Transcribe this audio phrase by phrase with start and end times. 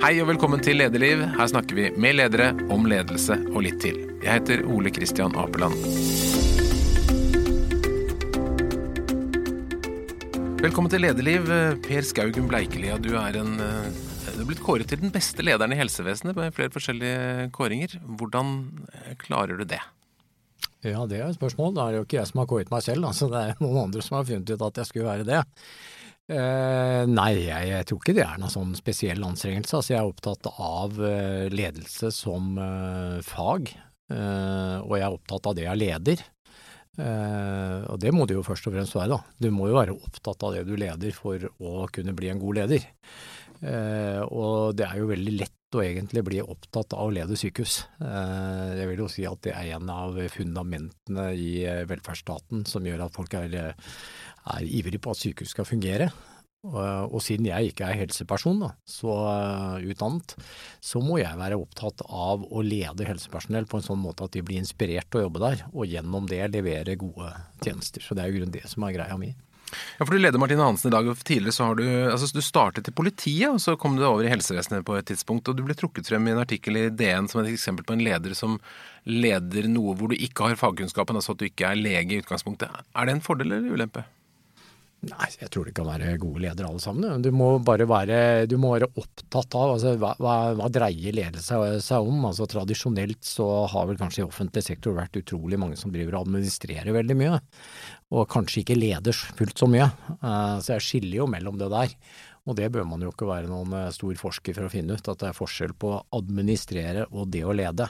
[0.00, 1.20] Hei og velkommen til Lederliv.
[1.36, 3.98] Her snakker vi med ledere om ledelse og litt til.
[4.22, 5.76] Jeg heter Ole Kristian Apeland.
[10.64, 11.52] Velkommen til Lederliv.
[11.84, 13.92] Per Skaugen Bleikelia, du er en eh,
[14.38, 18.00] du er blitt kåret til den beste lederen i helsevesenet med flere forskjellige kåringer.
[18.00, 18.56] Hvordan
[19.04, 19.82] eh, klarer du det?
[20.80, 21.76] Ja, det er et spørsmål.
[21.76, 23.82] Da er det jo ikke jeg som har kåret meg selv, altså det er noen
[23.84, 25.44] andre som har funnet ut at jeg skulle være det.
[26.30, 29.78] Eh, nei, jeg, jeg, tror ikke det er noen sånn spesiell anstrengelse.
[29.80, 33.72] Altså, jeg er opptatt av eh, ledelse som eh, fag,
[34.14, 36.28] eh, og jeg er opptatt av det jeg leder.
[36.98, 39.20] Uh, og det må du jo først og fremst være, da.
[39.40, 42.58] Du må jo være opptatt av det du leder for å kunne bli en god
[42.60, 42.84] leder.
[43.60, 47.84] Uh, og det er jo veldig lett å egentlig bli opptatt av å lede sykehus.
[48.02, 51.52] Uh, jeg vil jo si at det er en av fundamentene i
[51.88, 53.54] velferdsstaten som gjør at folk er,
[54.48, 56.10] er ivrig på at sykehus skal fungere.
[56.60, 60.34] Og, siden jeg ikke er helseperson, da, så uh, utdannet,
[60.84, 64.42] så må jeg være opptatt av å lede helsepersonell på en sånn måte at de
[64.44, 67.32] blir inspirert til å jobbe der, og gjennom det levere gode
[67.64, 68.04] tjenester.
[68.04, 69.32] Så det er jo grunnen det som er greia mi.
[69.70, 72.42] Ja, for Du leder Martine Hansen i dag, og tidligere så har du altså du
[72.44, 75.48] startet i politiet, og så kom du over i helsevesenet på et tidspunkt.
[75.48, 78.04] og Du ble trukket frem i en artikkel i DN som et eksempel på en
[78.04, 78.58] leder som
[79.08, 82.68] leder noe hvor du ikke har fagkunnskapen, altså at du ikke er lege i utgangspunktet.
[82.68, 84.04] Er det en fordel eller ulempe?
[85.00, 87.22] Nei, jeg tror det kan være gode ledere alle sammen.
[87.24, 92.04] Du må bare være, må være opptatt av altså, hva, hva, hva, dreier ledelse seg
[92.04, 92.26] om.
[92.28, 96.28] Altså, tradisjonelt så har vel kanskje i offentlig sektor vært utrolig mange som driver og
[96.28, 97.38] administrerer veldig mye,
[98.12, 99.88] og kanskje ikke leder fullt så mye.
[100.20, 101.96] Uh, så jeg skiller jo mellom det der.
[102.48, 105.08] Og det bør man jo ikke være noen eh, stor forsker for å finne ut,
[105.12, 107.86] at det er forskjell på å administrere og det å lede.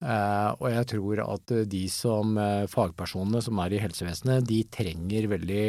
[0.00, 5.28] Uh, og jeg tror at de som uh, fagpersonene som er i helsevesenet, de trenger
[5.28, 5.66] veldig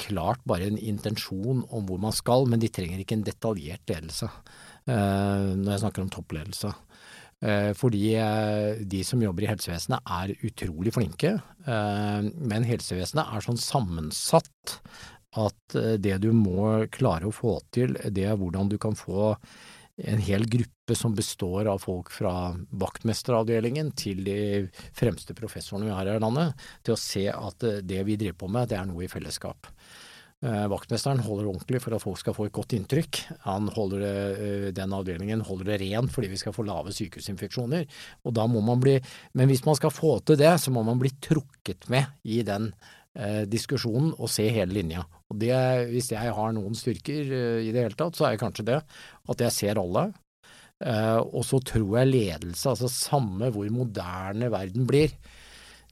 [0.00, 4.28] klart bare en intensjon om hvor man skal, men de trenger ikke en detaljert ledelse
[4.28, 6.72] eh, når jeg snakker om toppledelse.
[7.44, 11.36] Eh, fordi eh, de som jobber i helsevesenet er utrolig flinke,
[11.66, 14.76] men helsevesenet er sånn sammensatt
[15.36, 19.34] at det du må klare å få til, det er hvordan du kan få
[19.96, 24.40] en hel gruppe som består av folk fra vaktmesteravdelingen til de
[24.96, 28.50] fremste professorene vi har her i landet, til å se at det vi driver på
[28.52, 29.70] med, det er noe i fellesskap.
[30.44, 33.22] Eh, vaktmesteren holder ordentlig for at folk skal få et godt inntrykk.
[33.46, 37.86] Han holder det, eh, den avdelingen holder det rent fordi vi skal få lave sykehusinfeksjoner.
[38.26, 39.00] Og da må man bli,
[39.32, 42.68] men hvis man skal få til det, så må man bli trukket med i den
[42.68, 42.95] eh,
[43.48, 45.06] diskusjonen og se hele linja.
[45.30, 45.54] Og det,
[45.90, 48.78] Hvis jeg har noen styrker eh, i det hele tatt, så er det kanskje det
[49.32, 50.10] at jeg ser alle.
[50.84, 55.14] Eh, og så tror jeg ledelse, altså samme hvor moderne verden blir,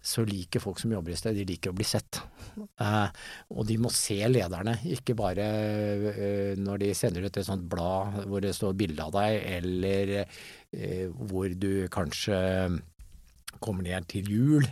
[0.04, 2.20] så liker folk som jobber i sted, de liker å bli sett.
[2.60, 3.08] Eh,
[3.56, 5.48] og de må se lederne, ikke bare
[6.12, 10.14] eh, når de sender ut et sånt blad hvor det står bilde av deg, eller
[10.20, 12.36] eh, hvor du kanskje
[13.64, 14.68] kommer ned til jul,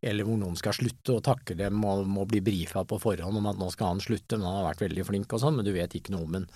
[0.00, 3.48] eller hvor noen skal slutte og takke dem og må bli brifa på forhånd om
[3.50, 5.72] at nå skal han slutte, men han har vært veldig flink og sånn, men du
[5.74, 6.50] vet ikke noe om ham.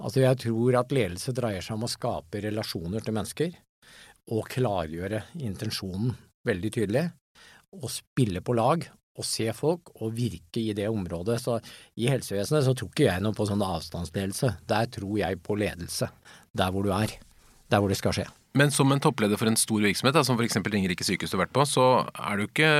[0.00, 3.58] Altså jeg tror at ledelse dreier seg om å skape relasjoner til mennesker,
[4.30, 6.14] og klargjøre intensjonen
[6.46, 7.08] veldig tydelig
[7.76, 8.84] og spille på lag
[9.20, 11.38] og se folk og virke i det området.
[11.42, 11.58] Så
[12.00, 14.54] i helsevesenet så tror ikke jeg noe på sånn avstandsledelse.
[14.70, 16.08] Der tror jeg på ledelse.
[16.56, 17.18] Der hvor du er.
[17.70, 18.26] Der hvor det skal skje.
[18.58, 20.58] Men som en toppleder for en stor virksomhet, da, som f.eks.
[20.58, 21.84] Ringerike sykehus du har vært på, så
[22.18, 22.70] er det jo ikke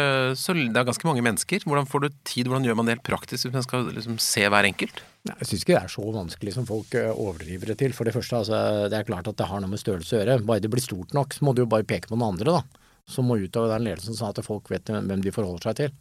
[0.40, 1.62] så, Det er ganske mange mennesker.
[1.62, 4.48] Hvordan får du tid, hvordan gjør man det helt praktisk hvis man skal liksom se
[4.50, 5.04] hver enkelt?
[5.30, 7.94] Jeg syns ikke det er så vanskelig som folk eh, overdriver det til.
[7.94, 10.40] For det første, altså, det er klart at det har noe med størrelse å gjøre.
[10.48, 12.86] Bare det blir stort nok, så må du jo bare peke på noen andre, da
[13.10, 15.94] som må ut av den ledelsen, sånn at folk vet hvem de forholder seg til.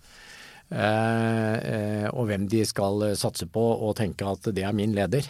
[0.69, 5.25] Eh, eh, og hvem de skal satse på og tenke at det er min leder.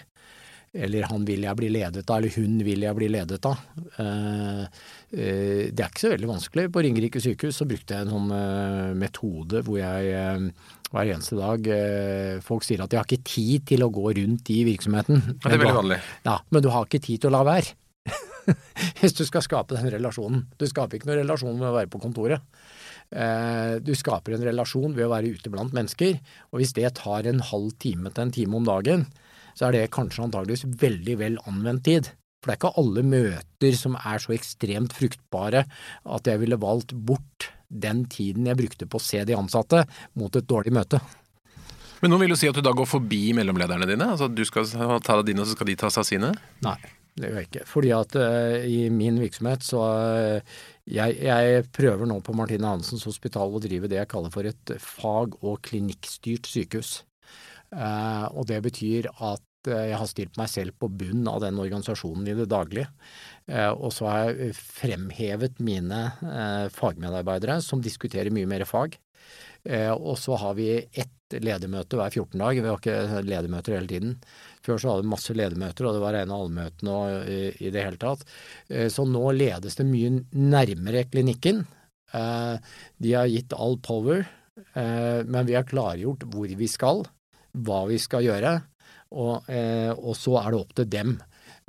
[0.74, 3.62] Eller han vil jeg bli ledet av, eller hun vil jeg bli ledet av.
[3.97, 4.63] Eh,
[5.09, 6.66] eh det er ikke så veldig vanskelig.
[6.74, 10.52] På Ringerike sykehus så brukte jeg en sånn eh, metode hvor jeg
[10.90, 11.68] hver eneste dag
[12.41, 15.22] Folk sier at de har ikke tid til å gå rundt i virksomheten.
[15.22, 15.99] Ja, det er veldig vanlig.
[16.26, 17.76] Ja, men du har ikke tid til å la være.
[19.02, 20.47] hvis du skal skape den relasjonen.
[20.58, 22.46] Du skaper ikke noen relasjon med å være på kontoret.
[23.85, 26.17] Du skaper en relasjon ved å være ute blant mennesker,
[26.49, 29.05] og hvis det tar en halv time til en time om dagen,
[29.57, 32.11] så er det kanskje antageligvis veldig vel anvendt tid.
[32.40, 35.66] For det er ikke alle møter som er så ekstremt fruktbare
[36.07, 39.84] at jeg ville valgt bort den tiden jeg brukte på å se de ansatte,
[40.17, 41.01] mot et dårlig møte.
[41.99, 44.07] Men noen vil jo si at du da går forbi mellomlederne dine?
[44.13, 44.69] Altså at du skal
[45.03, 46.31] ta dine, og så skal de ta seg av sine?
[46.66, 46.79] Nei.
[47.19, 47.66] Det gjør jeg ikke.
[47.67, 53.03] Fordi at uh, i min virksomhet så uh, jeg, jeg, prøver nå på Martine Hansens
[53.09, 57.01] hospital å drive det jeg kaller for et fag- og klinikkstyrt sykehus.
[57.74, 62.30] Uh, og det betyr at jeg har stilt meg selv på bunn av den organisasjonen
[62.32, 62.88] i det daglige.
[63.76, 65.98] Og så har jeg fremhevet mine
[66.72, 68.96] fagmedarbeidere som diskuterer mye mer fag.
[70.00, 72.56] Og så har vi ett ledermøte hver 14 dag.
[72.56, 74.16] Vi har ikke ledermøter hele tiden.
[74.64, 77.30] Før så hadde vi masse ledermøter, og det var rene allmøtene og
[77.60, 78.24] i det hele tatt.
[78.96, 81.66] Så nå ledes det mye nærmere klinikken.
[82.16, 84.24] De har gitt all power,
[84.72, 87.10] men vi har klargjort hvor vi skal
[87.53, 88.53] hva vi skal gjøre,
[89.09, 91.17] og, eh, og så er det opp til dem.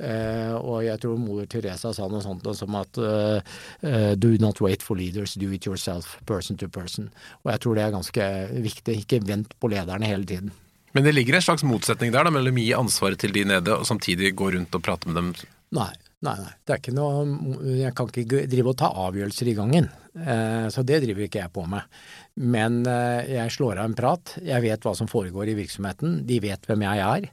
[0.01, 3.37] Eh, og jeg tror moder Teresa sa noe sånt som at uh,
[3.85, 7.11] uh, do not wait for leaders, do it yourself, person to person.
[7.43, 8.29] Og jeg tror det er ganske
[8.65, 8.97] viktig.
[9.03, 10.53] Ikke vent på lederne hele tiden.
[10.91, 13.77] Men det ligger en slags motsetning der da, mellom å gi ansvaret til de nede
[13.77, 15.29] og samtidig gå rundt og prate med dem?
[15.77, 15.91] Nei,
[16.25, 16.53] nei, nei.
[16.65, 19.89] Det er ikke noe Jeg kan ikke drive og ta avgjørelser i gangen.
[20.73, 21.87] Så det driver ikke jeg på med.
[22.41, 24.35] Men eh, jeg slår av en prat.
[24.43, 26.21] Jeg vet hva som foregår i virksomheten.
[26.27, 27.27] De vet hvem jeg er.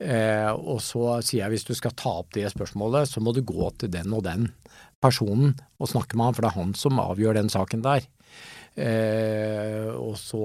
[0.00, 3.42] Eh, og så sier jeg hvis du skal ta opp det spørsmålet, så må du
[3.44, 4.48] gå til den og den
[5.00, 8.08] personen og snakke med han, for det er han som avgjør den saken der.
[8.80, 10.44] Eh, og så,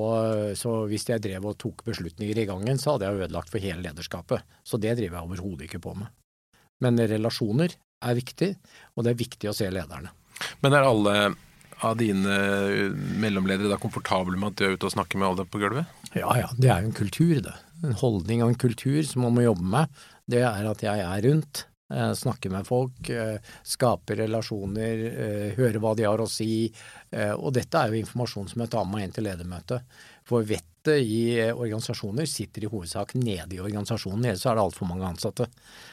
[0.60, 3.86] så, hvis jeg drev og tok beslutninger i gangen, så hadde jeg ødelagt for hele
[3.86, 4.44] lederskapet.
[4.68, 6.12] Så det driver jeg overhodet ikke på med.
[6.83, 7.75] Men relasjoner
[8.06, 8.51] er viktig,
[8.95, 10.12] og det er viktig å se lederne.
[10.63, 11.16] Men er alle
[11.86, 12.36] av dine
[13.19, 16.04] mellomledere da komfortable med at du er ute og snakker med alle på gulvet?
[16.16, 17.56] Ja ja, det er jo en kultur, det.
[17.83, 20.04] En holdning og en kultur som man må jobbe med.
[20.31, 25.80] Det er at jeg er rundt, eh, snakker med folk, eh, skaper relasjoner, eh, hører
[25.83, 26.71] hva de har å si.
[27.16, 29.83] Og dette er jo informasjon som jeg tar med meg inn til ledermøtet.
[30.25, 30.44] For
[30.86, 34.26] vettet i organisasjoner sitter i hovedsak nede i organisasjonen.
[34.26, 35.48] Ellers er det altfor mange ansatte.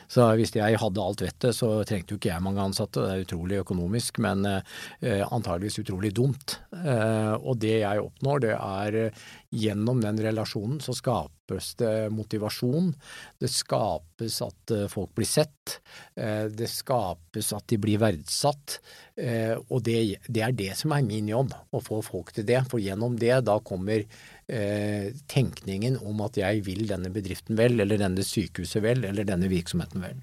[0.08, 3.00] Så hvis jeg hadde alt vettet, så trengte jo ikke jeg mange ansatte.
[3.00, 6.58] Det er utrolig økonomisk, men eh, antageligvis utrolig dumt.
[6.72, 9.22] Eh, og det jeg oppnår, det er eh,
[9.52, 12.92] gjennom den relasjonen så skapes det motivasjon.
[13.40, 15.78] Det skapes at eh, folk blir sett.
[16.16, 18.78] Eh, det skapes at de blir verdsatt.
[19.16, 22.62] Eh, og det, det er det som er min jobb, å få folk til det.
[22.72, 24.04] For gjennom det da kommer
[24.48, 29.50] eh, tenkningen om at jeg vil denne bedriften vel, eller denne sykehuset vel, eller denne
[29.52, 30.20] virksomheten vel.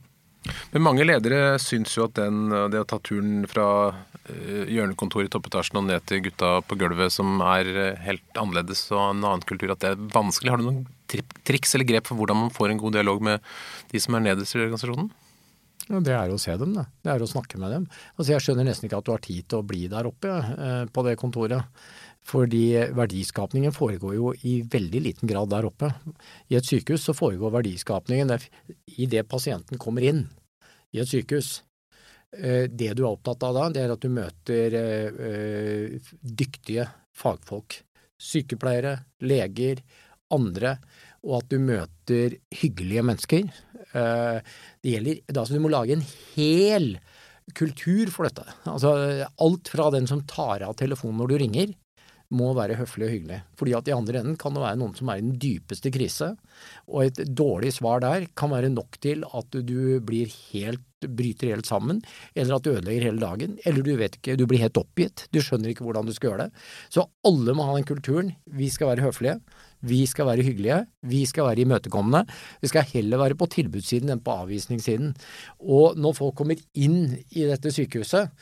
[0.72, 5.34] Men mange ledere syns jo at den, det å ta turen fra uh, hjørnekontoret i
[5.34, 9.46] toppetasjen og ned til gutta på gulvet, som er uh, helt annerledes og en annen
[9.50, 10.54] kultur, at det er vanskelig.
[10.54, 13.50] Har du noen triks eller grep for hvordan man får en god dialog med
[13.92, 15.12] de som er nederst i organisasjonen?
[15.90, 16.86] Ja, det er å se dem, det.
[17.04, 17.88] Det er å snakke med dem.
[18.14, 20.36] Altså, jeg skjønner nesten ikke at du har tid til å bli der oppe
[20.94, 21.66] på det kontoret.
[22.26, 25.92] Fordi verdiskapningen foregår jo i veldig liten grad der oppe.
[26.52, 28.36] I et sykehus så foregår verdiskapningen
[28.98, 30.26] i det pasienten kommer inn
[30.94, 31.62] i et sykehus.
[32.38, 36.86] Eh, det du er opptatt av da, det er at du møter eh, dyktige
[37.18, 37.80] fagfolk.
[38.20, 39.82] Sykepleiere, leger,
[40.36, 40.78] andre.
[41.26, 43.50] Og at du møter hyggelige mennesker.
[43.90, 44.38] Eh,
[44.84, 46.06] det gjelder, altså Du må lage en
[46.36, 46.94] hel
[47.58, 48.46] kultur for dette.
[48.70, 48.94] Altså
[49.26, 51.74] alt fra den som tar av telefonen når du ringer,
[52.36, 53.40] må være høflig og hyggelig.
[53.58, 56.34] Fordi at i andre enden kan det være noen som er i den dypeste krise,
[56.90, 61.68] og et dårlig svar der kan være nok til at du blir helt bryter helt
[61.70, 62.02] sammen,
[62.36, 65.40] eller at du ødelegger hele dagen, eller du vet ikke, du blir helt oppgitt, du
[65.44, 66.64] skjønner ikke hvordan du skal gjøre det.
[66.92, 68.34] Så alle må ha den kulturen.
[68.60, 69.38] Vi skal være høflige,
[69.88, 72.26] vi skal være hyggelige, vi skal være imøtekommende.
[72.60, 75.14] Vi skal heller være på tilbudssiden enn på avvisningssiden.
[75.64, 78.34] Og når folk kommer inn i dette sykehuset,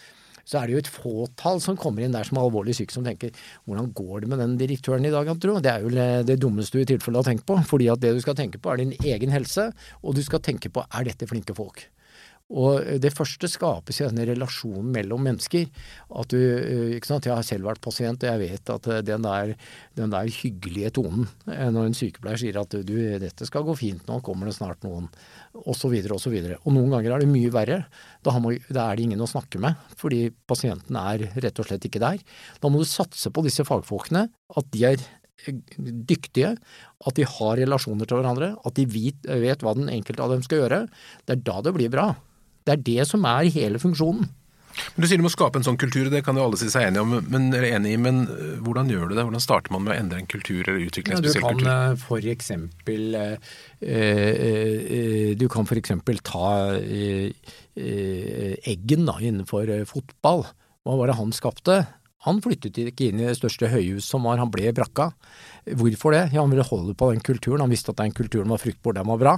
[0.48, 3.04] så er det jo et fåtall som kommer inn der som er alvorlig syke, som
[3.04, 3.36] tenker
[3.68, 5.58] hvordan går det med den direktøren i dag, tro?
[5.64, 5.92] Det er jo
[6.30, 7.60] det dummeste du i tilfelle har tenkt på.
[7.68, 10.72] Fordi at det du skal tenke på er din egen helse, og du skal tenke
[10.72, 11.84] på er dette flinke folk.
[12.48, 15.66] Og det første skapes i denne relasjonen mellom mennesker.
[16.16, 17.26] At du, eh, ikke sant?
[17.28, 19.56] Jeg har selv vært pasient, og jeg vet at eh, den der,
[20.00, 24.08] den der hyggelige tonen eh, når en sykepleier sier at du, dette skal gå fint,
[24.08, 25.10] nå kommer det snart noen,
[25.68, 26.38] osv., osv.
[26.64, 27.82] Og noen ganger er det mye verre.
[28.24, 31.84] Da, man, da, er det ingen å snakke med, fordi pasienten er rett og slett
[31.90, 32.24] ikke der.
[32.64, 35.04] Da må du satse på disse fagfolkene, at de er
[35.78, 40.32] dyktige, at de har relasjoner til hverandre, at de vet, vet hva den enkelte av
[40.34, 40.82] dem skal gjøre.
[41.28, 42.08] Det er da det blir bra.
[42.68, 44.28] Det er det som er hele funksjonen.
[44.78, 46.82] Men Du sier du må skape en sånn kultur, det kan jo alle si seg
[46.90, 49.26] enige om, men, enig i, men øh, hvordan gjør du det?
[49.26, 51.64] Hvordan starter man med å endre en kultur eller utvikle en spesiell kultur?
[51.64, 53.38] Du kan for eksempel, eh,
[55.40, 55.92] du kan f.eks.
[56.30, 56.48] ta
[56.78, 57.30] eh,
[57.78, 60.42] Eggen da, innenfor fotball.
[60.88, 61.76] Hva var det han skapte?
[62.26, 65.12] Han flyttet ikke inn i det største høyhuset som var, han ble brakka.
[65.78, 66.24] Hvorfor det?
[66.34, 69.08] Ja, Han ville holde på den kulturen, han visste at den kulturen var fruktbar, den
[69.08, 69.36] var bra.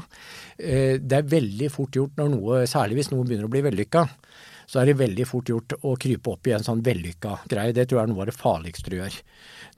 [0.57, 4.05] Eh, det er veldig fort gjort når noe, særlig hvis noe begynner å bli vellykka,
[4.69, 7.73] så er det veldig fort gjort å krype opp i en sånn vellykka greie.
[7.73, 9.15] Det tror jeg er noe av det farligste du gjør.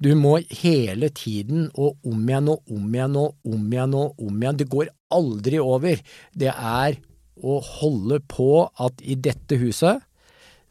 [0.04, 4.44] Du må hele tiden og om igjen og om igjen og om igjen og om
[4.44, 4.60] igjen.
[4.60, 6.02] Det går aldri over,
[6.36, 7.00] det er
[7.42, 8.52] å holde på
[8.84, 10.04] at i dette huset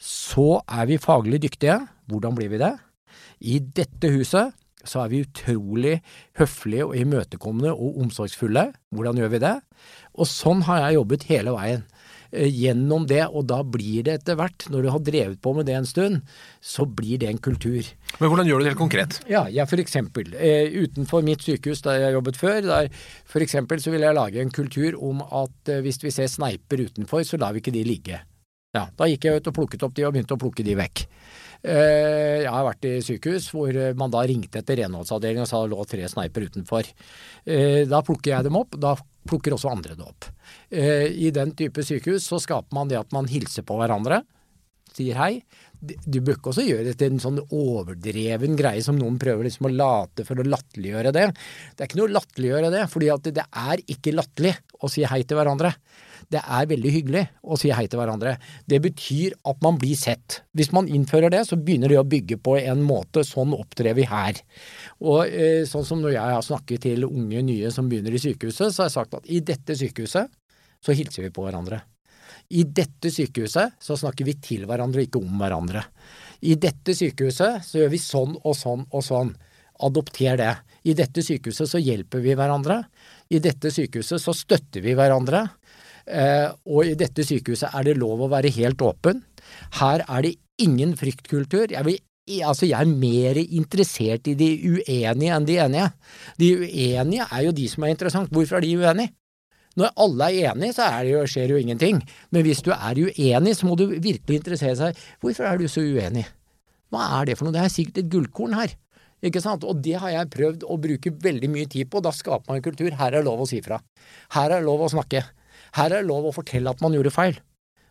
[0.01, 1.81] så er vi faglig dyktige.
[2.11, 2.75] Hvordan blir vi det?
[3.40, 5.99] I dette huset så er vi utrolig
[6.40, 8.71] høflige og imøtekommende og omsorgsfulle.
[8.95, 9.57] Hvordan gjør vi det?
[10.17, 11.85] Og sånn har jeg jobbet hele veien.
[12.31, 15.67] Eh, gjennom det, og da blir det etter hvert, når du har drevet på med
[15.67, 16.21] det en stund,
[16.62, 17.83] så blir det en kultur.
[18.21, 19.19] Men hvordan gjør du det helt konkret?
[19.31, 20.31] Ja, jeg for eksempel.
[20.38, 22.90] Eh, utenfor mitt sykehus der jeg jobbet før, der
[23.26, 26.87] for eksempel så vil jeg lage en kultur om at eh, hvis vi ser sneiper
[26.87, 28.23] utenfor, så lar vi ikke de ligge.
[28.71, 31.02] Ja, da gikk jeg ut og plukket opp de og begynte å plukke de vekk.
[31.61, 35.73] Eh, jeg har vært i sykehus hvor man da ringte etter renholdsavdelingen og sa det
[35.75, 36.88] lå tre sneiper utenfor.
[37.45, 38.95] Eh, da plukker jeg dem opp, da
[39.29, 40.31] plukker også andre det opp.
[40.73, 44.23] Eh, I den type sykehus så skaper man det at man hilser på hverandre,
[44.97, 45.33] sier hei.
[45.81, 49.71] Du bør ikke også gjøre det til en sånn overdreven greie som noen prøver liksom
[49.71, 51.31] å late for å latterliggjøre det.
[51.76, 55.23] Det er ikke noe å latterliggjøre det, fordi det er ikke latterlig å si hei
[55.25, 55.73] til hverandre
[56.31, 58.37] det er veldig hyggelig å si hei til hverandre.
[58.71, 60.41] Det betyr at man blir sett.
[60.55, 63.25] Hvis man innfører det, så begynner det å bygge på en måte.
[63.27, 64.39] Sånn opptrer vi her.
[65.03, 68.71] Og eh, sånn som når jeg har snakket til unge nye som begynner i sykehuset,
[68.71, 70.31] så har jeg sagt at i dette sykehuset
[70.81, 71.83] så hilser vi på hverandre.
[72.51, 75.85] I dette sykehuset så snakker vi til hverandre, ikke om hverandre.
[76.47, 79.35] I dette sykehuset så gjør vi sånn og sånn og sånn.
[79.81, 80.55] Adopter det.
[80.85, 82.83] I dette sykehuset så hjelper vi hverandre.
[83.33, 85.47] I dette sykehuset så støtter vi hverandre.
[86.07, 89.23] Eh, og i dette sykehuset er det lov å være helt åpen.
[89.80, 91.71] Her er det ingen fryktkultur.
[91.73, 92.00] Jeg, vil,
[92.47, 95.88] altså jeg er mer interessert i de uenige enn de enige.
[96.40, 98.33] De uenige er jo de som er interessant.
[98.35, 99.14] Hvorfor er de uenige?
[99.78, 102.00] Når alle er enige, så er det jo, skjer jo ingenting.
[102.35, 105.02] Men hvis du er uenig, så må du virkelig interessere seg.
[105.23, 106.26] Hvorfor er du så uenig?
[106.90, 107.54] Hva er det for noe?
[107.54, 108.75] Det er sikkert et gullkorn her.
[109.25, 109.64] Ikke sant?
[109.69, 112.02] Og det har jeg prøvd å bruke veldig mye tid på.
[112.02, 112.90] Da skaper man kultur.
[112.99, 113.78] Her er lov å si fra.
[114.35, 115.23] Her er lov å snakke.
[115.77, 117.39] Her er det lov å fortelle at man gjorde feil.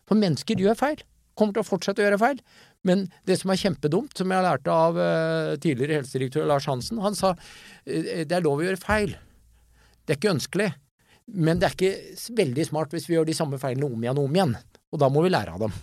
[0.08, 1.02] For mennesker gjør feil.
[1.38, 2.40] Kommer til å fortsette å gjøre feil.
[2.86, 7.16] Men det som er kjempedumt, som jeg lærte av uh, tidligere helsedirektør Lars Hansen, han
[7.16, 7.42] sa uh,
[7.86, 9.14] det er lov å gjøre feil.
[10.04, 10.70] Det er ikke ønskelig.
[11.30, 14.26] Men det er ikke veldig smart hvis vi gjør de samme feilene om igjen og
[14.26, 14.56] om igjen.
[14.90, 15.76] Og da må vi lære av dem.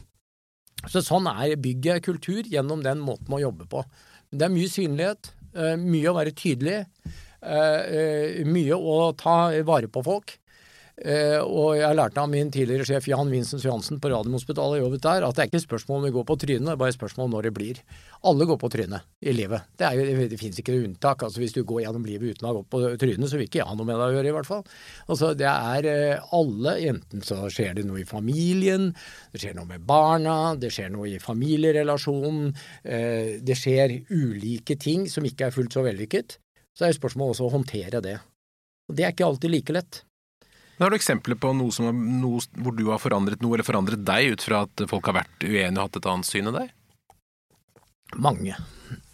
[0.92, 3.86] Så sånn er bygget kultur gjennom den måten å jobbe på.
[4.30, 6.82] Det er mye synlighet, uh, mye å være tydelig,
[7.48, 10.34] mye å ta vare på folk.
[10.98, 15.26] Eh, og jeg lærte av min tidligere sjef Jan Vincent Johansen på Radiumhospitalet jobbet der,
[15.28, 17.36] at det er ikke spørsmål om vi går på trynet, det er bare spørsmål om
[17.36, 17.82] når det blir.
[18.26, 19.68] Alle går på trynet i livet.
[19.78, 21.22] Det, er det finnes ikke noe unntak.
[21.28, 23.62] altså Hvis du går gjennom livet uten å ha gått på trynet, så vil ikke
[23.62, 24.64] jeg ha noe med deg å gjøre, i hvert fall.
[25.06, 28.90] Altså Det er eh, alle, enten så skjer det noe i familien,
[29.36, 32.50] det skjer noe med barna, det skjer noe i familierelasjonen,
[32.90, 36.40] eh, det skjer ulike ting som ikke er fullt så vellykket.
[36.74, 38.18] Så er det spørsmål også å håndtere det.
[38.90, 40.04] Og det er ikke alltid like lett.
[40.78, 41.90] Har du eksempler på noe, som,
[42.22, 45.46] noe hvor du har forandret noe, eller forandret deg, ut fra at folk har vært
[45.46, 46.74] uenige og hatt et annet syn enn deg?
[48.16, 48.56] Mange.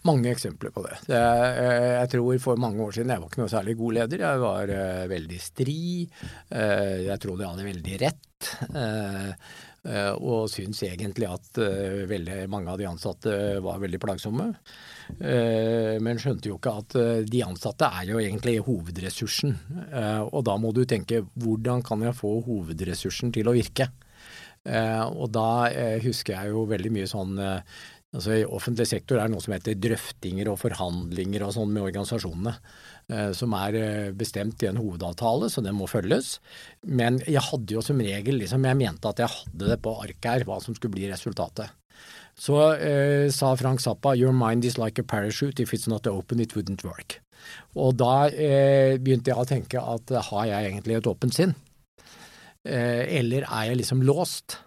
[0.04, 0.98] Mange eksempler på det.
[1.08, 1.52] Jeg,
[1.96, 4.26] Jeg tror for mange år siden jeg var ikke noe særlig god leder.
[4.26, 5.84] Jeg var uh, veldig stri.
[6.52, 8.50] Uh, jeg trodde jeg hadde veldig rett.
[8.76, 9.32] Uh,
[10.20, 11.58] og syns egentlig at
[12.08, 14.46] veldig mange av de ansatte var veldig plagsomme.
[15.20, 19.56] Eh, men skjønte jo ikke at eh, de ansatte er jo egentlig hovedressursen.
[19.90, 23.92] Eh, og da må du tenke hvordan kan jeg få hovedressursen til å virke?
[24.64, 25.68] Og da
[26.00, 27.34] husker jeg jo veldig mye sånn
[28.14, 31.84] Altså I offentlig sektor er det noe som heter drøftinger og forhandlinger og sånn med
[31.84, 32.54] organisasjonene.
[33.36, 36.38] Som er bestemt i en hovedavtale, så den må følges.
[36.86, 40.30] Men jeg hadde jo som regel liksom, Jeg mente at jeg hadde det på arket
[40.30, 41.74] her, hva som skulle bli resultatet.
[42.34, 45.62] Så eh, sa Frank Zappa 'Your mind is like a parachute.
[45.62, 47.20] If it's not open, it wouldn't work'.
[47.76, 51.54] Og da eh, begynte jeg å tenke at eh, har jeg egentlig et åpent sinn?
[52.64, 54.58] Eh, eller er jeg liksom låst?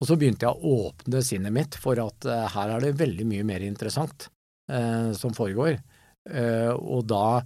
[0.00, 3.26] Og så begynte jeg å åpne sinnet mitt for at eh, her er det veldig
[3.28, 4.28] mye mer interessant
[4.70, 5.78] eh, som foregår.
[6.26, 7.38] og da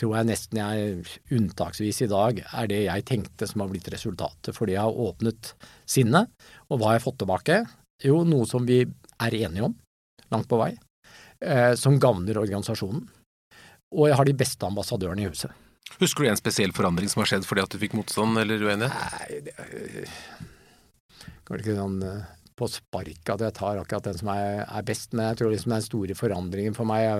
[0.00, 4.56] tror jeg nesten jeg unntaksvis i dag er det jeg tenkte som har blitt resultatet,
[4.56, 5.50] fordi jeg har åpnet
[5.84, 6.32] sinnet.
[6.70, 7.58] Og hva har jeg fått tilbake?
[8.04, 9.74] Jo, noe som vi er enige om,
[10.32, 10.72] langt på vei,
[11.44, 13.02] eh, som gagner organisasjonen.
[13.90, 15.50] Og jeg har de beste ambassadørene i huset.
[16.00, 18.94] Husker du en spesiell forandring som har skjedd fordi at du fikk motstand eller uenighet?
[18.94, 19.52] Nei, det
[21.50, 22.28] er ikke sånn eh,
[22.60, 25.72] på spark at jeg tar akkurat den som er, er, best, men jeg tror liksom
[25.74, 27.18] den store forandringen for meg jeg,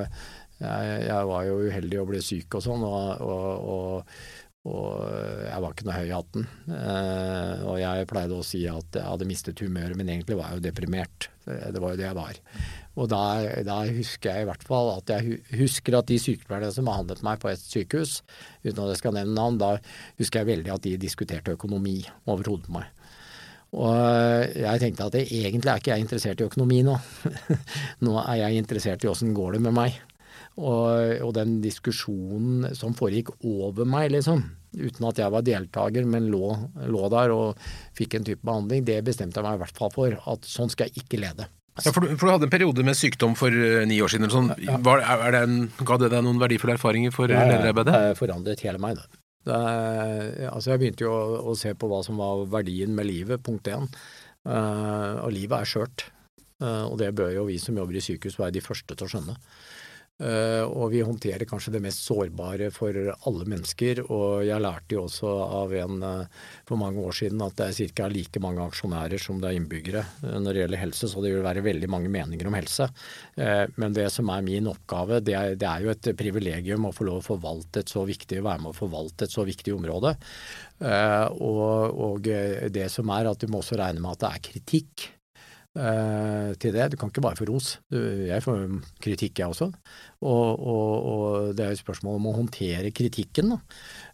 [0.61, 3.95] jeg, jeg var jo uheldig og ble syk og sånn, og, og, og
[4.69, 5.07] og
[5.47, 6.43] jeg var ikke noe høy i hatten.
[6.69, 10.61] Eh, og jeg pleide å si at jeg hadde mistet humøret, men egentlig var jeg
[10.61, 11.31] jo deprimert.
[11.47, 12.41] Det var jo det jeg var.
[13.01, 13.23] Og da,
[13.65, 17.41] da, husker jeg i hvert fall at jeg husker at de sykepleierne som behandlet meg
[17.41, 18.19] på et sykehus,
[18.67, 19.73] uten at jeg skal nevne navn, da
[20.21, 22.91] husker jeg veldig at de diskuterte økonomi over hodet på meg.
[23.71, 23.97] Og
[24.59, 26.99] jeg tenkte at det, egentlig er ikke jeg interessert i økonomi nå.
[28.05, 30.01] nå er jeg interessert i åssen går det med meg.
[30.61, 34.43] Og, og, den diskusjonen som foregikk over meg, liksom,
[34.77, 36.51] uten at jeg var deltaker, men lå,
[36.91, 40.19] lå, der og fikk en type behandling, det bestemte jeg meg i hvert fall for.
[40.31, 41.49] At sånn skal jeg ikke lede.
[41.81, 44.27] Ja, for du, for du hadde en periode med sykdom for uh, ni år siden.
[44.27, 44.53] eller sånn.
[44.67, 44.77] Ja.
[44.85, 47.95] Var, er det en, ga det deg noen verdifulle erfaringer for ja, lederarbeidet?
[47.95, 49.21] Det forandret hele meg, det.
[49.49, 53.43] det altså jeg begynte jo å, å, se på hva som var verdien med livet,
[53.47, 53.89] punkt én.
[54.45, 56.09] Uh, og livet er skjørt.
[56.61, 59.13] Uh, og det bør jo vi som jobber i sykehus være de første til å
[59.15, 59.39] skjønne.
[60.21, 64.03] Eh, og vi håndterer kanskje det mest sårbare for alle mennesker.
[64.13, 67.93] Og jeg lærte jo også av en eh, for mange år siden at det er
[67.97, 68.09] ca.
[68.13, 71.47] like mange aksjonærer som det er innbyggere eh, når det gjelder helse, så det vil
[71.47, 72.89] være veldig mange meninger om helse.
[73.81, 77.07] Men det som er min oppgave, det er, det er jo et privilegium å få
[77.09, 80.13] lov å forvalte et så viktig, være med å forvalte et så viktig område.
[80.81, 82.29] Og, og
[82.75, 85.09] det som er at du må også regne med at det er kritikk
[85.79, 86.91] eh, til det.
[86.93, 87.77] Du kan ikke bare få ros.
[87.93, 88.67] Du, jeg får
[89.03, 89.71] kritikk, jeg også.
[90.21, 93.57] Og, og, og det er et spørsmål om å håndtere kritikken.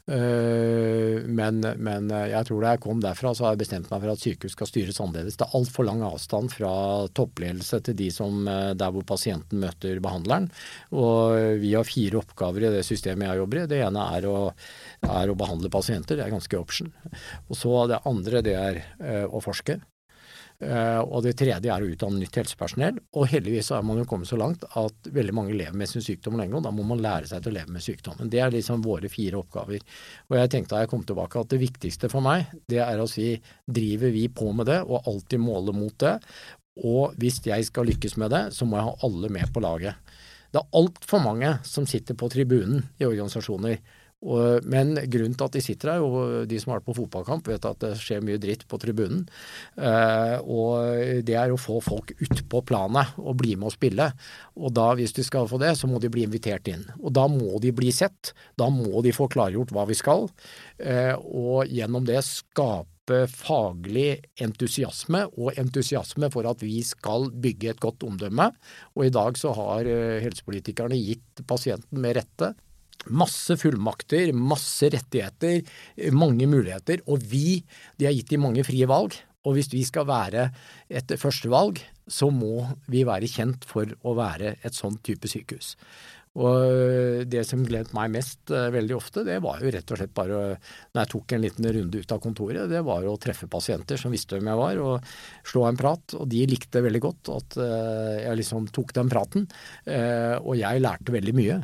[0.06, 4.12] Uh, men, men, jeg tror da jeg kom derfra, så har jeg bestemt meg for
[4.12, 5.34] at sykehus skal styres annerledes.
[5.34, 6.70] Det er altfor lang avstand fra
[7.16, 10.46] toppledelse til de som, eh, der hvor pasienten møter behandleren.
[10.94, 13.66] Og vi har fire oppgaver i det systemet jeg jobber i.
[13.72, 14.38] Det ene er å,
[15.10, 16.94] er å behandle pasienter, det er ganske option.
[17.50, 19.80] Og så det andre, det er uh, å forske.
[20.56, 23.00] Uh, og det tredje er å utdanne nytt helsepersonell.
[23.18, 26.38] Og heldigvis er man jo kommet så langt at veldig mange lever med sin sykdom
[26.40, 28.30] lenge, og da må man lære seg til å leve med sykdommen.
[28.32, 29.84] Det er liksom våre fire oppgaver.
[30.30, 33.08] Og jeg tenkte da jeg kom tilbake at det viktigste for meg, det er å
[33.10, 33.34] si
[33.66, 36.16] driver vi på med det, og alltid måle mot det.
[36.86, 40.00] Og hvis jeg skal lykkes med det, så må jeg ha alle med på laget.
[40.52, 43.80] Det er altfor mange som sitter på tribunen i organisasjoner
[44.26, 47.46] og, men grunnen til at de sitter her, og de som har vært på fotballkamp,
[47.50, 49.24] vet at det skjer mye dritt på tribunen.
[49.78, 54.10] Eh, og det er å få folk ut på planet og bli med og spille.
[54.58, 56.84] Og da, hvis de skal få det, så må de bli invitert inn.
[57.02, 58.34] Og da må de bli sett.
[58.58, 60.28] Da må de få klargjort hva vi skal.
[60.82, 62.92] Eh, og gjennom det skape
[63.30, 68.50] faglig entusiasme, og entusiasme for at vi skal bygge et godt omdømme.
[68.98, 72.56] Og i dag så har eh, helsepolitikerne gitt pasienten med rette
[73.08, 75.62] Masse fullmakter, masse rettigheter,
[76.14, 77.04] mange muligheter.
[77.06, 77.62] Og vi,
[77.98, 79.18] de har gitt de mange frie valg.
[79.46, 80.48] Og hvis vi skal være
[80.90, 81.78] et førstevalg,
[82.10, 85.74] så må vi være kjent for å være et sånn type sykehus.
[86.36, 90.12] Og det som gledet meg mest uh, veldig ofte, det var jo rett og slett
[90.16, 94.00] bare når jeg tok en liten runde ut av kontoret, det var å treffe pasienter
[94.00, 96.16] som visste hvem jeg var, og slå en prat.
[96.18, 99.48] Og de likte veldig godt at uh, jeg liksom tok den praten.
[99.86, 101.56] Og jeg lærte veldig mye.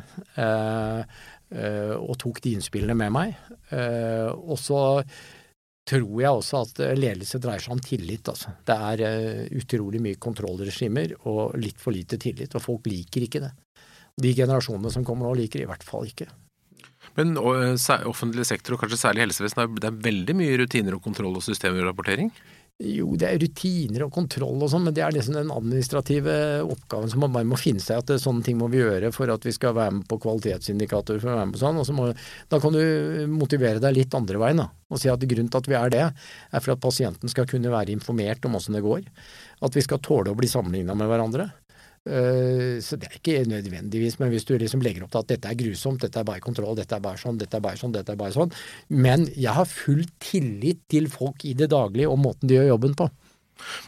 [1.99, 3.35] og tok de innspillene med meg.
[4.33, 4.79] og så
[5.89, 8.29] tror jeg også at ledelse dreier seg om tillit.
[8.31, 8.55] Altså.
[8.65, 9.03] Det er
[9.59, 13.51] utrolig mye kontrollregimer og litt for lite tillit, og folk liker ikke det
[14.21, 16.29] de generasjonene som kommer nå, liker i hvert fall ikke.
[17.17, 21.45] Men offentlig sektor, og kanskje særlig helsevesenet, det er veldig mye rutiner og kontroll og
[21.45, 22.31] systemer og rapportering?
[22.81, 26.33] Jo, det er rutiner og kontroll og sånn, men det er liksom den administrative
[26.65, 29.45] oppgaven som man bare må finne seg at sånne ting må vi gjøre for at
[29.45, 31.77] vi skal være med på kvalitetsindikatorer for å være med på sånn.
[31.79, 32.09] Og så må,
[32.49, 32.81] da kan du
[33.29, 36.07] motivere deg litt andre veien da, og si at grunnen til at vi er det,
[36.49, 39.05] er for at pasienten skal kunne være informert om åssen det går.
[39.63, 41.51] At vi skal tåle å bli sammenligna med hverandre.
[42.03, 45.51] Eh, så det er ikke nødvendigvis, men hvis du liksom legger opp til at dette
[45.51, 48.11] er grusomt, dette er bare kontroll, dette er bare sånn, dette er bare sånn, dette
[48.11, 48.51] er bare sånn.
[48.91, 52.97] Men jeg har full tillit til folk i det daglige og måten de gjør jobben
[52.99, 53.07] på.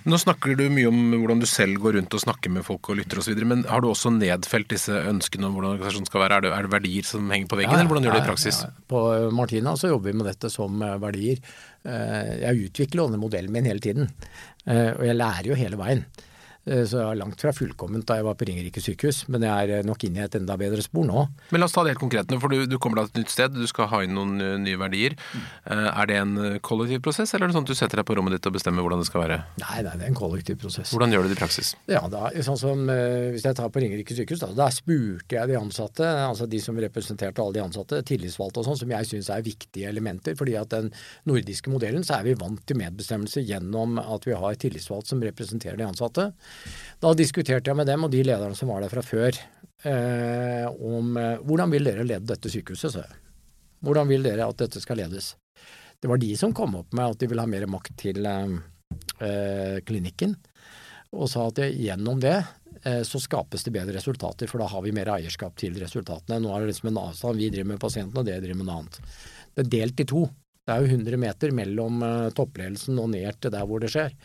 [0.07, 2.99] Nå snakker du mye om hvordan du selv går rundt og snakker med folk og
[3.01, 6.37] lytter osv., men har du også nedfelt disse ønskene om hvordan organisasjonen skal være?
[6.37, 8.23] Er det, er det verdier som henger på veggen, ja, eller hvordan gjør du det
[8.23, 8.61] i praksis?
[8.63, 9.01] Ja, på
[9.35, 11.41] Martina så jobber vi med dette som eh, verdier.
[11.83, 14.07] Eh, jeg utvikler denne modellen min hele tiden,
[14.65, 16.05] og jeg lærer jo hele veien.
[16.65, 19.75] Eh, så jeg var langt fra fullkomment da jeg var på Ringerike sykehus, men jeg
[19.77, 21.25] er nok inne i et enda bedre spor nå.
[21.53, 23.25] Men la oss ta det helt konkret nå, for du, du kommer deg til et
[23.25, 25.13] nytt sted, du skal ha inn noen uh, nye verdier.
[25.65, 26.33] Er det en
[26.65, 28.85] kollektiv prosess, eller er det sånn at du setter deg på rommet ditt og bestemmer
[28.85, 29.37] hvordan det skal være?
[29.61, 30.93] Nei, nei det er en kollektiv prosess.
[30.93, 31.73] Hvordan gjør du det i praksis?
[31.91, 35.57] Ja, da, sånn som Hvis jeg tar på Ringerike sykehus, da, da spurte jeg de
[35.59, 39.45] ansatte, altså de som representerte alle de ansatte, tillitsvalgte og sånn, som jeg syns er
[39.45, 40.37] viktige elementer.
[40.37, 40.91] fordi at den
[41.29, 45.79] nordiske modellen så er vi vant til medbestemmelse gjennom at vi har tillitsvalgt som representerer
[45.79, 46.29] de ansatte.
[47.03, 49.37] Da diskuterte jeg med dem og de lederne som var der fra før,
[49.85, 53.21] eh, om eh, hvordan vil dere lede dette sykehuset, sa jeg.
[53.85, 55.33] Hvordan vil dere at dette skal ledes?
[56.01, 59.77] Det var de som kom opp med at de ville ha mer makt til eh,
[59.85, 60.35] klinikken,
[61.15, 62.37] og sa at gjennom det
[62.83, 66.41] eh, så skapes det bedre resultater, for da har vi mer eierskap til resultatene.
[66.43, 67.39] Nå er det liksom en avstand.
[67.39, 68.99] Vi driver med pasienten, og det driver med noe annet.
[69.55, 70.25] Det er delt i to.
[70.65, 74.15] Det er jo 100 meter mellom uh, toppledelsen og ned til der hvor det skjer.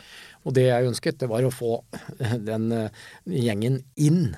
[0.47, 1.81] Og det jeg ønsket, det var å få
[2.51, 4.31] den uh, gjengen inn.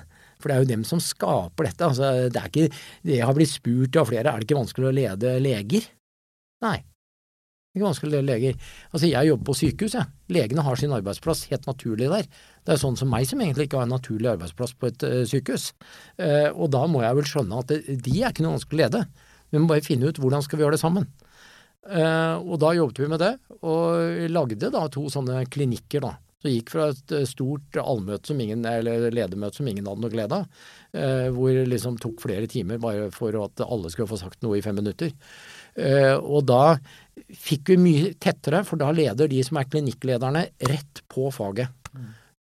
[0.43, 1.87] For det er jo dem som skaper dette.
[1.87, 4.97] Altså, det er ikke, jeg har blitt spurt av flere, er det ikke vanskelig å
[4.97, 5.87] lede leger?
[6.65, 6.79] Nei.
[6.83, 8.57] Det er ikke vanskelig å lede leger.
[8.91, 10.11] Altså, jeg jobber på sykehus, jeg.
[10.35, 12.27] Legene har sin arbeidsplass helt naturlig der.
[12.67, 15.21] Det er sånn som meg som egentlig ikke har en naturlig arbeidsplass på et uh,
[15.29, 15.71] sykehus.
[16.19, 19.05] Uh, og da må jeg vel skjønne at de er ikke noe vanskelig å lede.
[19.53, 21.07] Vi må bare finne ut hvordan skal vi gjøre det sammen.
[21.83, 26.13] Uh, og da jobbet vi med det, og lagde da to sånne klinikker, da.
[26.43, 30.11] Så gikk fra et eh, stort allmøte som ingen, eller ledermøte som ingen hadde noe
[30.11, 34.19] glede av, uh, hvor det liksom tok flere timer bare for at alle skulle få
[34.19, 35.13] sagt noe i fem minutter.
[35.73, 36.75] Og da
[37.33, 41.71] fikk vi mye tettere, for da leder de som er klinikklederne, rett på faget.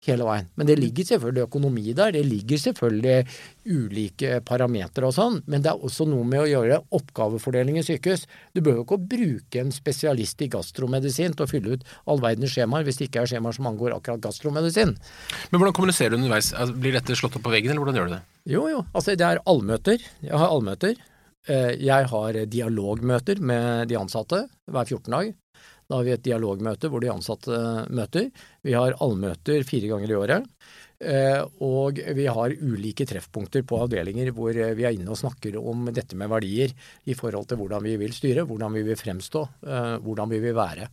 [0.02, 0.48] Hele veien.
[0.58, 3.20] Men det ligger selvfølgelig økonomi der, det ligger selvfølgelig
[3.70, 8.24] ulike parametere og sånn, men det er også noe med å gjøre oppgavefordeling i sykehus.
[8.50, 12.56] Du bør jo ikke bruke en spesialist i gastromedisin til å fylle ut all verdens
[12.56, 14.96] skjemaer hvis det ikke er skjemaer som angår akkurat gastromedisin.
[15.52, 16.50] Men hvordan kommuniserer du underveis?
[16.50, 18.22] Altså, blir dette slått opp på veggen, eller hvordan gjør du det?
[18.50, 18.82] Jo, jo.
[18.90, 20.02] Altså det er allmøter.
[20.18, 20.98] Jeg har allmøter.
[21.46, 25.32] Eh, jeg har dialogmøter med de ansatte hver 14 dag.
[25.92, 27.56] Da har vi et dialogmøte hvor de ansatte
[27.92, 28.30] møter.
[28.64, 30.46] Vi har allmøter fire ganger i året.
[31.02, 35.90] Eh, og vi har ulike treffpunkter på avdelinger hvor vi er inne og snakker om
[35.92, 36.72] dette med verdier
[37.04, 40.56] i forhold til hvordan vi vil styre, hvordan vi vil fremstå, eh, hvordan vi vil
[40.56, 40.88] være.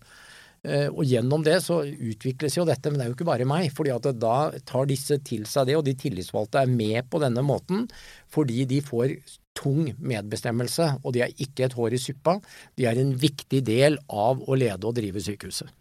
[0.68, 3.72] Eh, og gjennom det så utvikles jo dette, men det er jo ikke bare meg.
[3.76, 7.44] fordi at da tar disse til seg det, og de tillitsvalgte er med på denne
[7.46, 7.88] måten
[8.30, 9.16] fordi de får
[9.58, 12.38] tung medbestemmelse, og de er ikke et hår i suppa.
[12.78, 15.72] De er en viktig del av å lede og drive sykehuset.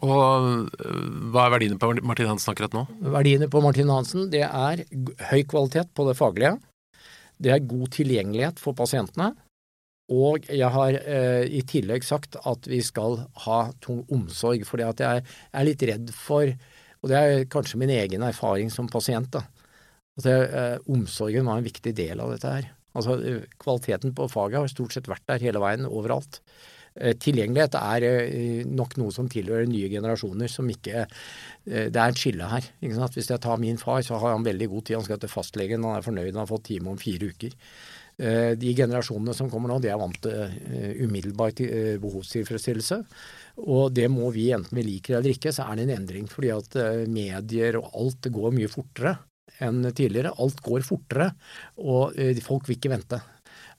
[0.00, 2.86] Og øh, hva er verdiene på Martin Hansen akkurat nå?
[3.12, 4.84] Verdiene på Martin Hansen det er
[5.28, 6.56] høy kvalitet på det faglige.
[7.42, 9.32] Det er god tilgjengelighet for pasientene.
[10.10, 15.22] Og jeg har eh, i tillegg sagt at vi skal ha tung omsorg, fordi jeg
[15.22, 16.50] er litt redd for,
[17.02, 19.46] og det er kanskje min egen erfaring som pasient, da,
[20.18, 22.68] at jeg, eh, omsorgen var en viktig del av dette her.
[22.98, 26.42] Altså, eh, kvaliteten på faget har stort sett vært der hele veien, overalt.
[26.92, 32.12] Eh, tilgjengelighet er eh, nok noe som tilhører nye generasjoner som ikke eh, Det er
[32.12, 32.66] et skille her.
[32.82, 34.98] Hvis jeg tar min far, så har han veldig god tid.
[34.98, 37.56] Han skal til fastlegen, han er fornøyd, han har fått time om fire uker.
[38.16, 41.54] De generasjonene som kommer nå, de er vant til umiddelbar
[42.02, 42.98] behovstilfredsstillelse.
[43.64, 46.28] Og det må vi, enten vi liker det eller ikke, så er det en endring.
[46.30, 46.76] Fordi at
[47.10, 49.16] medier og alt går mye fortere
[49.60, 50.34] enn tidligere.
[50.40, 51.30] Alt går fortere,
[51.82, 53.20] og eh, folk vil ikke vente.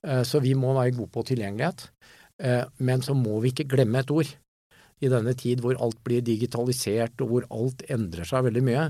[0.04, 1.88] Eh, så vi må være gode på tilgjengelighet.
[2.44, 4.34] Eh, men så må vi ikke glemme et ord.
[5.04, 8.90] I denne tid hvor alt blir digitalisert og hvor alt endrer seg veldig mye,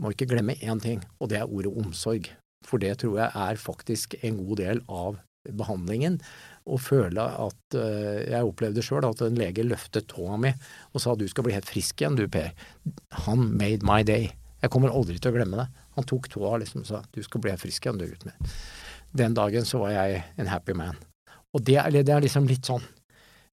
[0.00, 2.30] må vi ikke glemme én ting, og det er ordet omsorg.
[2.66, 5.18] For det tror jeg er faktisk en god del av
[5.56, 6.18] behandlingen.
[6.68, 10.52] Å føle at Jeg opplevde sjøl at en lege løftet tåa mi
[10.92, 12.52] og sa du skal bli helt frisk igjen du, Per.
[13.24, 14.28] Han made my day.
[14.60, 15.66] Jeg kommer aldri til å glemme det.
[15.96, 18.56] Han tok tåa liksom og sa du skal bli helt frisk igjen, du gutten min.
[19.16, 20.98] Den dagen så var jeg en happy man.
[21.56, 22.84] Og det er, det er liksom litt sånn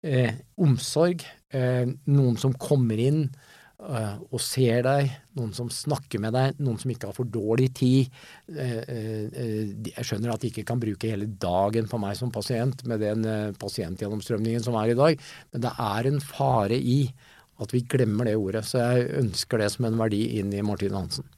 [0.05, 1.25] eh, omsorg.
[1.55, 3.56] Eh, noen som kommer inn eh,
[3.87, 8.11] og ser deg, noen som snakker med deg, noen som ikke har for dårlig tid.
[8.51, 12.83] Eh, eh, jeg skjønner at de ikke kan bruke hele dagen på meg som pasient
[12.89, 15.23] med den eh, pasientgjennomstrømningen som er i dag,
[15.53, 17.01] men det er en fare i
[17.63, 18.67] at vi glemmer det ordet.
[18.69, 21.29] Så jeg ønsker det som en verdi inn i Martine Hansen.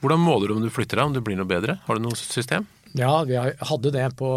[0.00, 1.80] Hvordan måler du om du flytter deg, om du blir noe bedre?
[1.84, 2.64] Har du noe system?
[2.96, 4.28] Ja, vi hadde det på,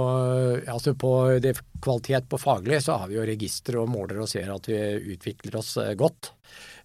[0.68, 4.50] altså på det kvalitet på faglig, så har vi jo registre og måler og ser
[4.52, 4.80] at vi
[5.14, 6.34] utvikler oss eh, godt.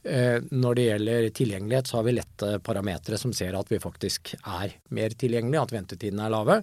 [0.05, 4.35] Eh, når det gjelder tilgjengelighet, så har vi lette parametere som ser at vi faktisk
[4.37, 6.59] er mer tilgjengelige, at ventetidene er lave.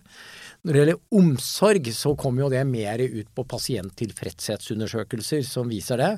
[0.62, 6.12] Når det gjelder omsorg, så kommer jo det mer ut på pasienttilfredshetsundersøkelser som viser det.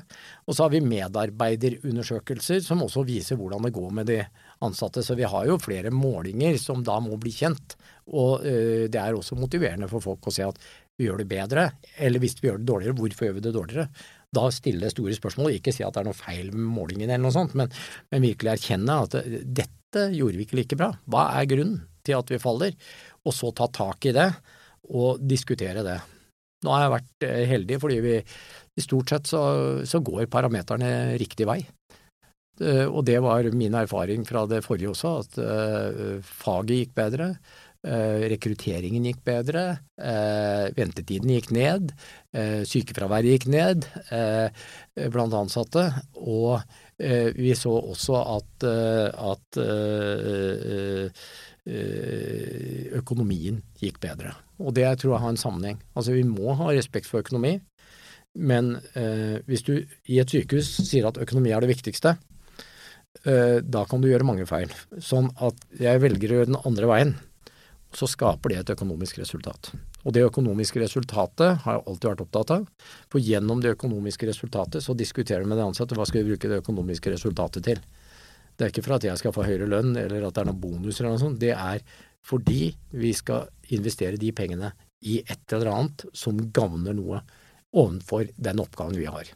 [0.44, 4.20] Og så har vi medarbeiderundersøkelser som også viser hvordan det går med de
[4.64, 5.00] ansatte.
[5.04, 7.78] Så vi har jo flere målinger som da må bli kjent.
[8.12, 10.60] Og øh, det er også motiverende for folk å se at
[10.98, 11.70] vi gjør det bedre.
[11.96, 13.88] Eller hvis vi gjør det dårligere, hvorfor gjør vi det dårligere?
[14.34, 15.56] Da stille store spørsmål.
[15.56, 17.72] Ikke si at det er noe feil med målingen eller noe sånt, men,
[18.10, 20.90] men virkelig erkjenne at dette gjorde vi ikke like bra.
[21.10, 22.74] Hva er grunnen til at vi faller?
[23.24, 24.28] og så ta tak i det
[24.94, 25.96] og diskutere det.
[26.64, 29.42] Nå har jeg vært eh, heldig fordi vi i stort sett så,
[29.86, 31.60] så går parameterne riktig vei.
[32.62, 37.26] Og det var min erfaring fra det forrige også, at faget gikk bedre.
[37.84, 39.64] Rekrutteringen gikk bedre,
[40.76, 41.90] ventetiden gikk ned,
[42.64, 43.84] sykefraværet gikk ned
[45.12, 45.84] blant ansatte.
[46.16, 46.64] Og
[46.96, 48.66] vi så også at,
[49.32, 49.60] at
[53.02, 54.32] økonomien gikk bedre.
[54.64, 55.78] Og det tror jeg har en sammenheng.
[55.92, 57.58] Altså vi må ha respekt for økonomi.
[58.34, 62.16] Men eh, hvis du i et sykehus sier at økonomi er det viktigste,
[63.22, 64.72] eh, da kan du gjøre mange feil.
[64.98, 67.14] Sånn at jeg velger å gjøre den andre veien.
[67.94, 69.70] Så skaper det et økonomisk resultat.
[70.02, 72.64] Og det økonomiske resultatet har jeg alltid vært opptatt av.
[73.12, 76.50] For gjennom det økonomiske resultatet så diskuterer du med de ansatte hva skal vi bruke
[76.50, 77.84] det økonomiske resultatet til.
[78.54, 80.60] Det er ikke for at jeg skal få høyere lønn eller at det er noen
[80.62, 81.40] bonuser eller noe sånt.
[81.42, 81.86] Det er
[82.24, 84.72] fordi vi skal investere de pengene
[85.04, 87.22] i et eller annet som gagner noe
[87.74, 89.30] ovenfor den oppgaven vi har.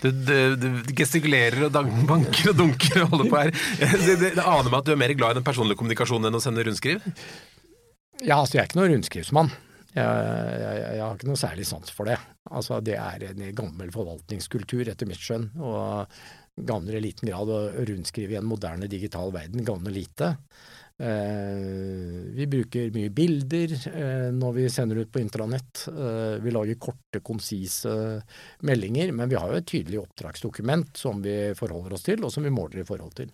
[0.00, 3.54] Det, du, du gestikulerer og banker og dunker og holder på her.
[3.80, 6.38] Det, det, det aner meg at du er mer glad i den personlige kommunikasjonen enn
[6.38, 7.04] å sende rundskriv?
[8.20, 9.52] Ja, altså jeg er ikke noen rundskrivsmann.
[9.90, 12.18] Jeg, jeg, jeg, har ikke noe særlig sans for det.
[12.50, 15.48] Altså Det er en gammel forvaltningskultur, etter mitt skjønn.
[15.58, 16.20] Og
[16.60, 19.64] gagner i liten grad å rundskrive i en moderne digital verden.
[19.66, 20.34] Gagner lite.
[21.00, 21.56] Eh,
[22.36, 25.86] vi bruker mye bilder eh, når vi sender ut på intranett.
[25.88, 28.20] Eh, vi lager korte, konsise
[28.68, 32.44] meldinger, men vi har jo et tydelig oppdragsdokument som vi forholder oss til, og som
[32.44, 33.32] vi måler i forhold til.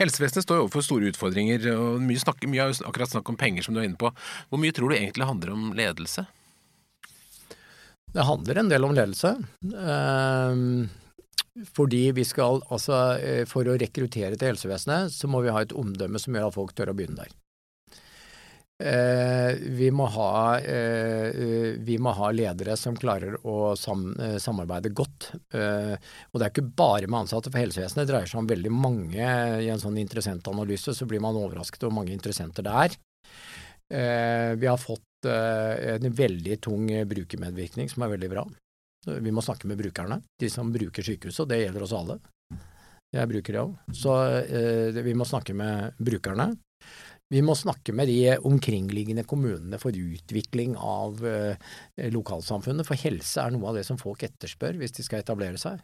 [0.00, 3.76] Helsevesenet står overfor store utfordringer, og mye, snakker, mye er akkurat snakk om penger, som
[3.76, 4.10] du er inne på.
[4.48, 6.24] Hvor mye tror du egentlig handler om ledelse?
[8.10, 9.36] Det handler en del om ledelse.
[11.74, 15.76] Fordi vi skal, altså eh, For å rekruttere til helsevesenet, så må vi ha et
[15.76, 17.36] omdømme som gjør at folk tør å begynne der.
[18.80, 20.30] Eh, vi, må ha,
[20.62, 25.32] eh, vi må ha ledere som klarer å sam, samarbeide godt.
[25.34, 29.28] Og det er ikke bare med ansatte for helsevesenet, det dreier seg om veldig mange.
[29.60, 32.98] I en sånn interessentanalyse så blir man overrasket over hvor mange interessenter det er.
[33.90, 38.46] Vi har fått en veldig tung brukermedvirkning som er veldig bra.
[39.06, 42.18] Vi må snakke med brukerne, de som bruker sykehuset, og det gjelder oss alle.
[43.10, 43.78] Jeg bruker det òg.
[43.96, 46.50] Så eh, vi må snakke med brukerne.
[47.30, 51.56] Vi må snakke med de omkringliggende kommunene for utvikling av eh,
[52.10, 55.82] lokalsamfunnet, for helse er noe av det som folk etterspør hvis de skal etablere seg.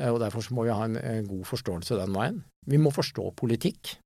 [0.00, 2.40] Eh, og Derfor må vi ha en, en god forståelse den veien.
[2.68, 3.96] Vi må forstå politikk.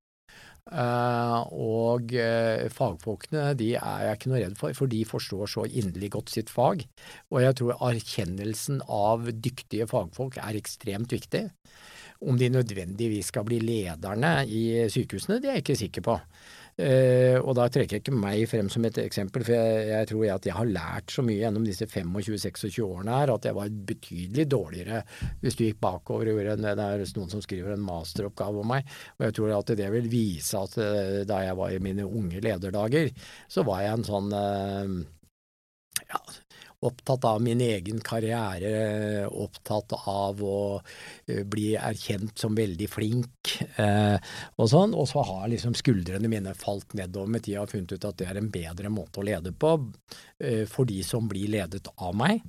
[0.65, 5.65] Uh, og uh, fagfolkene de er jeg ikke noe redd for, for de forstår så
[5.69, 6.81] inderlig godt sitt fag.
[7.29, 11.45] Og jeg tror erkjennelsen av dyktige fagfolk er ekstremt viktig.
[12.25, 16.17] Om de nødvendigvis skal bli lederne i sykehusene, det er jeg ikke sikker på.
[16.75, 20.25] Uh, og da trekker jeg ikke meg frem som et eksempel, for jeg, jeg tror
[20.33, 24.45] at jeg har lært så mye gjennom disse 25-26 årene her at jeg var betydelig
[24.51, 24.99] dårligere
[25.39, 28.67] hvis du gikk bakover og gjorde en, det er noen som skriver en masteroppgave om
[28.73, 28.91] meg.
[29.15, 32.43] Og jeg tror at det vil vise at uh, da jeg var i mine unge
[32.43, 33.13] lederdager,
[33.47, 34.95] så var jeg en sånn eh,
[36.09, 36.19] ja,
[36.85, 40.57] opptatt av min egen karriere, opptatt av å
[41.27, 44.17] eh, bli erkjent som veldig flink eh,
[44.55, 44.95] og sånn.
[44.97, 48.29] Og så har liksom skuldrene mine falt nedover med tida og funnet ut at det
[48.31, 49.75] er en bedre måte å lede på
[50.39, 52.43] eh, for de som blir ledet av meg.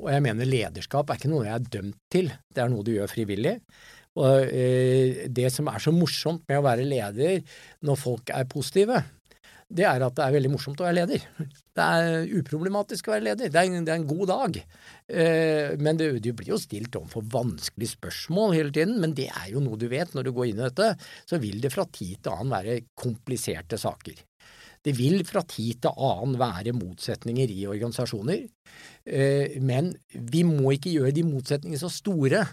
[0.00, 2.94] Og jeg mener lederskap er ikke noe jeg er dømt til, det er noe du
[2.96, 3.58] gjør frivillig.
[4.14, 4.46] Og
[5.34, 7.40] det som er så morsomt med å være leder
[7.82, 9.00] når folk er positive,
[9.72, 11.22] det er at det er veldig morsomt å være leder.
[11.74, 13.52] Det er uproblematisk å være leder.
[13.52, 14.58] Det er en, det er en god dag.
[15.08, 19.00] Eh, men du, blir jo stilt overfor vanskelige spørsmål hele tiden.
[19.02, 20.92] Men det er jo noe du vet når du går inn i dette.
[21.28, 24.20] Så vil det fra tid til annen være kompliserte saker.
[24.84, 28.44] Det vil fra tid til annen være motsetninger i organisasjoner.
[29.08, 32.44] Eh, men vi må ikke gjøre de motsetningene så store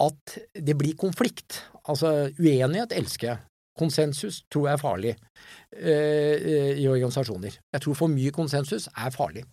[0.00, 1.60] at det blir konflikt.
[1.90, 3.46] Altså, uenighet elsker jeg.
[3.80, 7.56] Konsensus tror jeg er farlig eh, i organisasjoner.
[7.74, 9.46] Jeg tror for mye konsensus er farlig.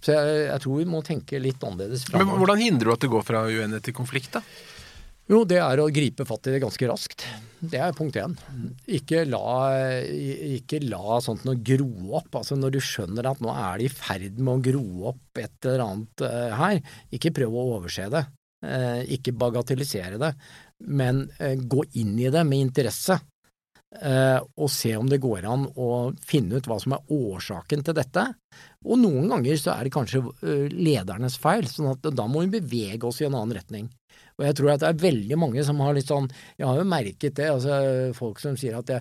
[0.00, 2.06] Så jeg, jeg tror vi må tenke litt annerledes.
[2.14, 4.44] Men hvordan hindrer du at det går fra uenighet til konflikt, da?
[5.30, 7.24] Jo, det er å gripe fatt i det ganske raskt.
[7.62, 8.34] Det er punkt én.
[8.90, 9.70] Ikke la,
[10.58, 12.40] ikke la sånt noe gro opp.
[12.40, 15.68] Altså Når du skjønner at nå er det i ferd med å gro opp et
[15.68, 16.80] eller annet uh, her,
[17.14, 18.26] ikke prøv å overse det.
[18.66, 20.34] Uh, ikke bagatellisere det,
[20.90, 21.24] men
[21.70, 23.16] gå inn i det med interesse.
[23.92, 25.86] Eh, og se om det går an å
[26.24, 28.24] finne ut hva som er årsaken til dette.
[28.88, 32.54] Og noen ganger så er det kanskje eh, ledernes feil, sånn at da må vi
[32.56, 33.90] bevege oss i en annen retning.
[34.38, 36.26] Og jeg tror at det er veldig mange som har litt sånn
[36.56, 37.76] Jeg har jo merket det, altså
[38.16, 38.98] folk som sier at det,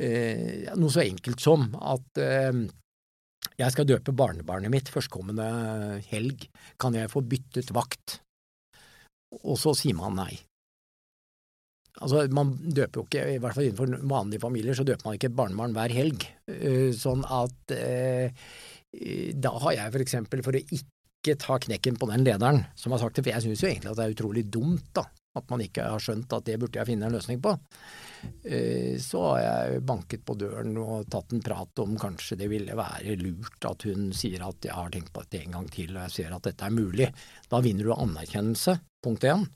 [0.00, 2.64] eh, Noe så enkelt som at eh,
[3.58, 5.46] jeg skal døpe barnebarnet mitt førstkommende
[6.08, 6.46] helg,
[6.80, 8.22] kan jeg få byttet vakt?
[9.42, 10.32] Og så sier man nei.
[12.00, 15.32] Altså, Man døper jo ikke, i hvert fall innenfor vanlige familier, så døper man ikke
[15.36, 16.24] barnebarn hver helg.
[16.48, 18.32] Eh, sånn at eh,
[19.36, 23.02] da har jeg for eksempel, for å ikke ta knekken på den lederen som har
[23.02, 25.04] sagt det, for jeg syns jo egentlig at det er utrolig dumt da,
[25.38, 27.54] at man ikke har skjønt at det burde jeg finne en løsning på,
[28.48, 32.76] eh, så har jeg banket på døren og tatt en prat om kanskje det ville
[32.76, 36.06] være lurt at hun sier at jeg har tenkt på dette en gang til og
[36.06, 37.12] jeg ser at dette er mulig.
[37.52, 39.46] Da vinner du anerkjennelse, punkt én.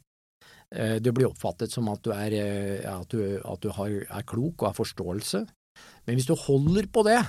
[0.75, 4.27] Eh, du blir oppfattet som at du, er, eh, at du, at du har, er
[4.27, 5.45] klok og har forståelse.
[6.07, 7.21] Men hvis du holder på det,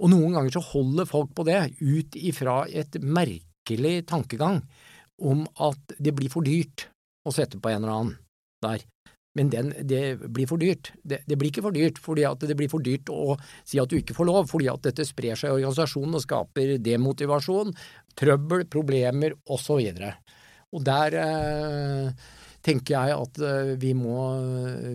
[0.00, 4.62] og noen ganger så holder folk på det ut ifra et merkelig tankegang
[5.22, 6.88] om at det blir for dyrt
[7.24, 8.16] å sette på en eller annen
[8.64, 8.82] der.
[9.34, 10.92] Men den, det blir for dyrt.
[11.02, 13.34] Det, det, blir ikke for dyrt fordi det blir for dyrt å
[13.66, 16.76] si at du ikke får lov, fordi at dette sprer seg i organisasjonen og skaper
[16.82, 17.74] demotivasjon,
[18.18, 19.74] trøbbel, problemer osv.
[19.74, 20.04] Og,
[20.74, 22.30] og der eh,
[22.64, 24.16] tenker jeg at eh, vi må,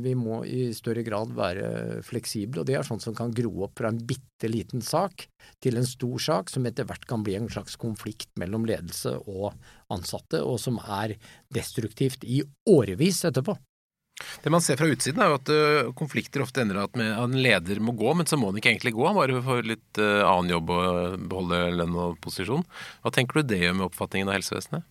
[0.04, 2.62] vi må, i større grad være fleksible.
[2.62, 5.28] Og det er sånt som kan gro opp fra en bitte liten sak
[5.64, 9.54] til en stor sak, som etter hvert kan bli en slags konflikt mellom ledelse og
[9.94, 11.18] ansatte, og som er
[11.54, 13.58] destruktivt i årevis etterpå.
[14.44, 17.80] Det man ser fra utsiden er jo at uh, konflikter ofte ender at en leder
[17.80, 20.74] må gå, men så må han ikke egentlig gå, han bare får litt annen jobb
[20.76, 22.66] og beholde lønn og posisjon.
[23.00, 24.88] Hva tenker du det gjør med oppfatningen av helsevesenet?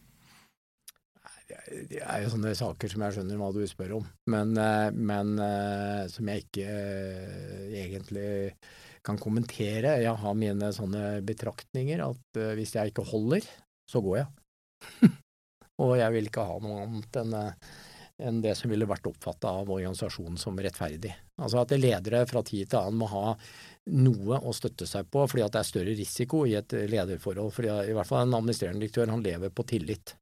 [1.91, 5.35] Det er jo sånne saker som jeg skjønner hva du spør om, men, eh, men
[5.43, 8.29] eh, som jeg ikke eh, egentlig
[9.07, 9.99] kan kommentere.
[10.03, 13.47] Jeg har mine sånne betraktninger at hvis jeg ikke holder,
[13.89, 14.27] så går jeg.
[15.85, 17.39] og jeg vil ikke ha noe annet enn
[18.19, 21.13] enn det som ville vært oppfatta av organisasjonen som rettferdig.
[21.39, 23.37] Altså at ledere fra tid til annen må ha
[23.95, 27.53] noe å støtte seg på, fordi at det er større risiko i et lederforhold.
[27.55, 30.17] Fordi I hvert fall en administrerende direktør han lever på tillit.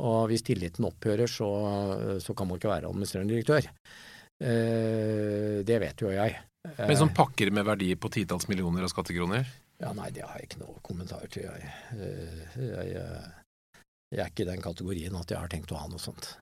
[0.00, 1.50] Og hvis tilliten opphører, så,
[2.22, 3.68] så kan man ikke være administrerende direktør.
[4.42, 6.38] Eh, det vet jo jeg.
[6.78, 9.44] Men som pakker med verdi på titalls millioner av skattekroner?
[9.82, 11.44] Ja, Nei, det har jeg ikke noe kommentar til.
[11.48, 13.82] Jeg, eh, jeg, jeg,
[14.14, 16.36] jeg er ikke i den kategorien at jeg har tenkt å ha noe sånt.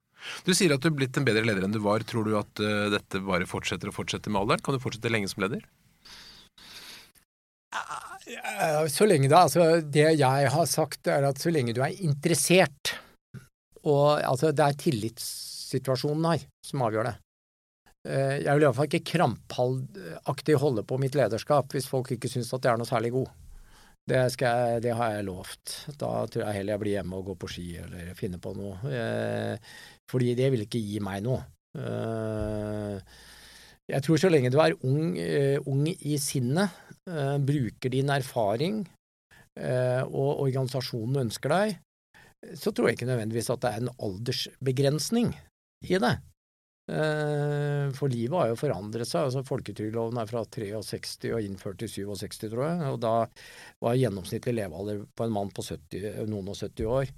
[0.45, 2.05] Du sier at du er blitt en bedre leder enn du var.
[2.05, 4.61] Tror du at uh, dette bare fortsetter og fortsetter med alderen?
[4.65, 5.65] Kan du fortsette lenge som leder?
[8.91, 12.93] Så lenge da, altså Det jeg har sagt, er at så lenge du er interessert
[13.89, 17.17] og altså, det er tillitssituasjonen her som avgjør det.
[18.09, 22.65] Eh, jeg vil iallfall ikke krampaktig holde på mitt lederskap hvis folk ikke syns at
[22.65, 23.33] jeg er noe særlig god.
[24.11, 25.75] Det, jeg, det, har jeg lovt.
[26.01, 28.79] Da tror jeg heller jeg blir hjemme og går på ski eller finner på noe.
[28.89, 29.75] Eh,
[30.11, 31.45] fordi det vil ikke gi meg noe.
[31.79, 32.97] Eh,
[33.91, 35.17] jeg tror så lenge du er ung,
[35.67, 36.77] ung i sinnet,
[37.43, 38.85] bruker din erfaring
[39.59, 41.81] og organisasjonen ønsker deg,
[42.57, 45.33] så tror jeg ikke nødvendigvis at det er en aldersbegrensning
[45.89, 46.15] i det.
[46.91, 49.29] Eh, for livet har jo forandret seg.
[49.29, 52.93] altså Folketrygdloven er fra 63 og innført i 67, tror jeg.
[52.95, 53.15] Og da
[53.85, 57.13] var gjennomsnittlig levealder på en mann på 70, noen og 70 år.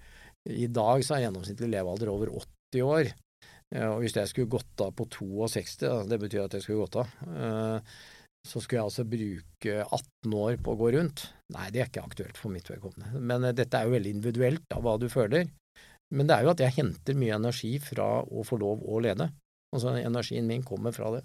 [0.50, 2.34] I dag så er gjennomsnittlig levealder over
[2.74, 3.12] 80 år.
[3.72, 7.00] Eh, og hvis jeg skulle gått av på 62, det betyr at jeg skulle gått
[7.04, 7.96] av, eh,
[8.42, 11.26] så skulle jeg altså bruke 18 år på å gå rundt.
[11.54, 13.20] Nei, det er ikke aktuelt for mitt vedkommende.
[13.20, 15.46] Men uh, dette er jo veldig individuelt av hva du føler.
[16.12, 19.30] Men det er jo at jeg henter mye energi fra å få lov å lede.
[19.72, 21.22] Altså energien min kommer fra det.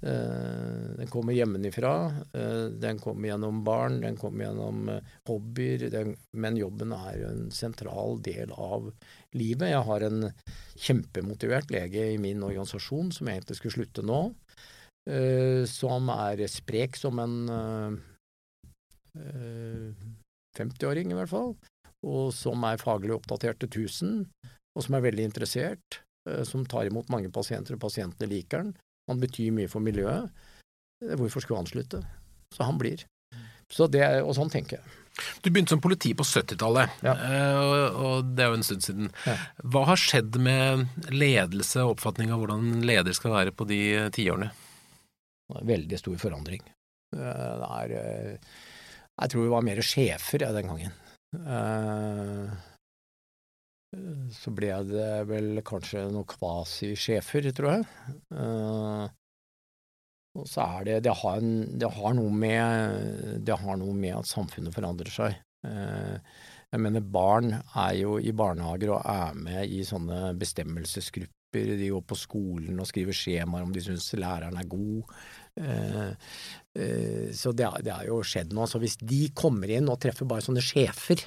[0.00, 1.92] Uh, den kommer hjemmefra,
[2.32, 4.90] uh, den kommer gjennom barn, den kommer gjennom
[5.28, 8.88] hobbyer, den, men jobben er en sentral del av
[9.36, 9.68] livet.
[9.74, 10.30] Jeg har en
[10.88, 14.22] kjempemotivert lege i min organisasjon som egentlig skulle slutte nå.
[15.06, 17.36] Eh, som er sprek som en
[20.58, 21.54] 50-åring, eh, i hvert fall,
[22.06, 24.26] og som er faglig oppdatert til 1000,
[24.74, 28.74] og som er veldig interessert, eh, som tar imot mange pasienter, og pasientene liker han.
[29.06, 30.26] Han betyr mye for miljøet.
[31.14, 32.02] Hvorfor skulle han slutte?
[32.56, 33.04] Så han blir.
[33.70, 34.94] Så det, og sånn tenker jeg.
[35.42, 37.14] Du begynte som politi på 70-tallet, ja.
[37.94, 39.08] og det er jo en stund siden.
[39.24, 39.36] Ja.
[39.64, 43.80] Hva har skjedd med ledelse og oppfatning av hvordan en leder skal være på de
[44.12, 44.50] tiårene?
[45.46, 46.62] Veldig stor forandring.
[47.14, 48.54] Eh, det er eh,
[49.16, 50.96] Jeg tror vi var mer sjefer den gangen.
[51.36, 52.72] Eh,
[54.34, 57.86] så ble det vel kanskje noen kvasisjefer, tror jeg.
[60.36, 64.18] Og så er det det har, en, det har, noe med Det har noe med
[64.18, 65.38] at samfunnet forandrer seg.
[65.64, 72.02] Jeg mener, barn er jo i barnehager og er med i sånne bestemmelsesgrupper de går
[72.04, 75.12] på skolen og skriver skjemaer om de syns læreren er god.
[75.56, 76.10] Eh,
[76.76, 78.66] eh, så det, det har jo skjedd noe.
[78.66, 81.22] Altså, hvis de kommer inn og treffer bare sånne sjefer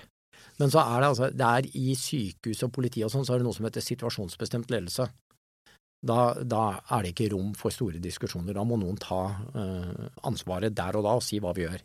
[0.59, 3.41] Men så er det altså det er i sykehus og politi og sånn, så er
[3.41, 5.07] det noe som heter situasjonsbestemt ledelse.
[5.99, 6.63] Da, da,
[6.95, 8.55] er det ikke rom for store diskusjoner.
[8.55, 9.22] Da må noen ta
[9.55, 11.82] uh, ansvaret der og da og si hva vi gjør.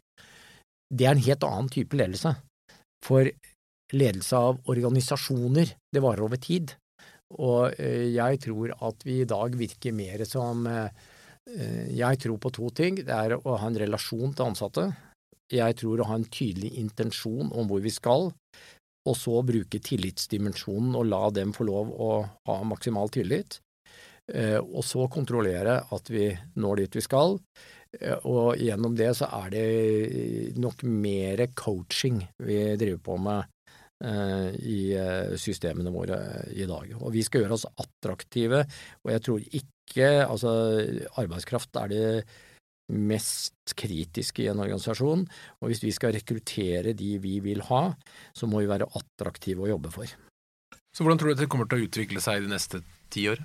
[0.90, 2.34] Det er en helt annen type ledelse.
[3.06, 3.30] For
[3.94, 6.74] ledelse av organisasjoner, det varer over tid.
[7.34, 10.88] Og uh, jeg tror at vi i dag virker mer som uh,
[11.44, 13.02] Jeg tror på to ting.
[13.04, 14.86] Det er å ha en relasjon til ansatte.
[15.52, 18.30] Jeg tror å ha en tydelig intensjon om hvor vi skal,
[19.04, 22.10] og så bruke tillitsdimensjonen og la dem få lov å
[22.48, 23.58] ha maksimal tillit.
[24.32, 27.36] Eh, og så kontrollere at vi når dit vi skal.
[28.00, 29.66] Eh, og gjennom det så er det
[30.56, 33.50] nok mer coaching vi driver på med eh,
[34.04, 34.80] i
[35.40, 36.18] systemene våre
[36.52, 36.90] i dag.
[37.00, 38.64] Og vi skal gjøre oss attraktive,
[39.04, 40.50] og jeg tror ikke Altså,
[41.20, 42.06] arbeidskraft er det
[42.92, 45.24] mest kritiske i en organisasjon,
[45.60, 47.86] og hvis vi skal rekruttere de vi vil ha,
[48.36, 50.10] så må vi være attraktive å jobbe for.
[50.94, 52.82] Så hvordan tror du det kommer til å utvikle seg de neste
[53.12, 53.40] ti år?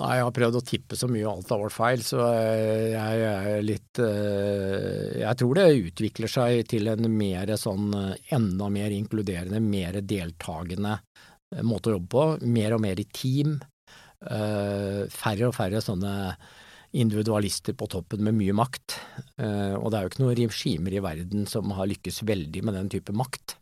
[0.00, 3.24] Nei, jeg har prøvd å tippe så mye, og alt har vært feil, så jeg
[3.28, 7.92] er litt eh, Jeg tror det utvikler seg til en mer sånn
[8.32, 12.24] enda mer inkluderende, mer deltakende eh, måte å jobbe på.
[12.56, 13.58] Mer og mer i team.
[14.24, 16.14] Eh, færre og færre sånne
[16.96, 18.98] individualister på toppen med mye makt.
[19.40, 22.90] Og det er jo ikke noen regimer i verden som har lykkes veldig med den
[22.92, 23.54] type makt.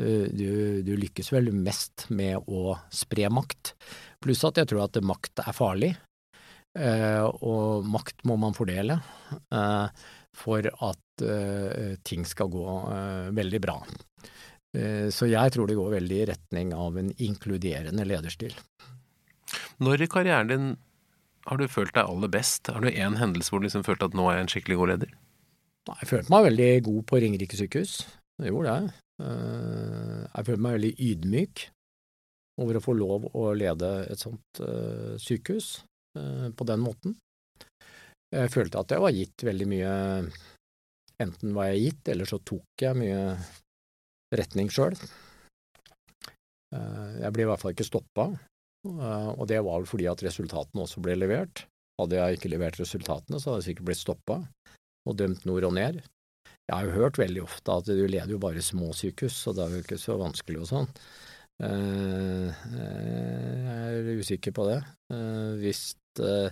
[0.00, 3.74] Du, du lykkes vel mest med å spre makt.
[4.20, 5.90] Pluss at jeg tror at makt er farlig,
[6.76, 8.98] eh, og makt må man fordele
[9.48, 10.02] eh,
[10.36, 12.66] for at eh, ting skal gå
[13.36, 13.80] veldig bra.
[14.70, 18.52] Så jeg tror det går veldig i retning av en inkluderende lederstil.
[19.82, 20.68] Når i karrieren din
[21.48, 22.70] har du følt deg aller best?
[22.70, 24.92] Har du én hendelse hvor du liksom følte at nå er jeg en skikkelig god
[24.92, 25.16] leder?
[25.90, 27.96] Jeg følte meg veldig god på Ringerike sykehus.
[28.38, 28.94] Jeg gjorde det.
[29.24, 31.66] Jeg følte meg veldig ydmyk
[32.60, 35.80] over å få lov å lede et sånt uh, sykehus
[36.18, 37.16] uh, på den måten.
[38.30, 39.92] Jeg følte at jeg var gitt veldig mye
[41.20, 43.34] Enten var jeg gitt, eller så tok jeg mye
[44.32, 44.94] retning sjøl.
[46.72, 48.30] Uh, jeg ble i hvert fall ikke stoppa,
[48.88, 51.66] og det var vel fordi at resultatene også ble levert.
[52.00, 54.38] Hadde jeg ikke levert resultatene, så hadde jeg sikkert blitt stoppa
[55.04, 56.00] og dømt nord og ned.
[56.70, 59.66] Jeg har jo hørt veldig ofte at du leder jo bare små sykehus, så det
[59.66, 60.88] er jo ikke så vanskelig og sånn.
[61.60, 64.78] Eh, jeg er usikker på det.
[65.12, 65.82] Eh, hvis
[66.24, 66.48] eh,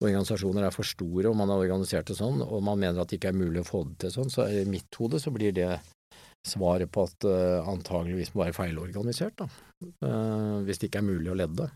[0.00, 3.20] organisasjoner er for store og man har organisert det sånn, og man mener at det
[3.20, 5.74] ikke er mulig å få det til sånn, så i mitt hode så blir det
[6.48, 7.26] svaret på at
[7.68, 9.46] antageligvis må være feilorganisert, da.
[10.64, 11.66] Hvis det ikke er mulig å ledde.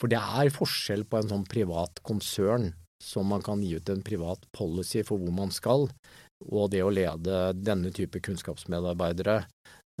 [0.00, 2.70] For det er forskjell på en sånn privat konsern
[3.04, 5.84] som man kan gi ut en privat policy for hvor man skal,
[6.48, 9.36] og det å lede denne type kunnskapsmedarbeidere,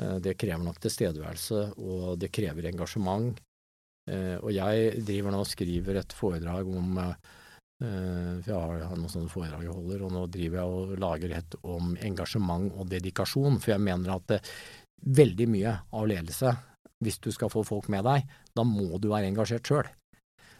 [0.00, 3.36] eh, det krever nok tilstedeværelse, og det krever engasjement.
[4.10, 7.14] Eh, og jeg driver nå og skriver et foredrag om eh,
[7.80, 11.54] for jeg har noen sånne foredrag jeg holder, og nå driver jeg og lager et
[11.64, 13.56] om engasjement og dedikasjon.
[13.60, 14.34] For jeg mener at
[15.00, 16.52] veldig mye av ledelse,
[17.00, 19.88] hvis du skal få folk med deg, da må du være engasjert sjøl.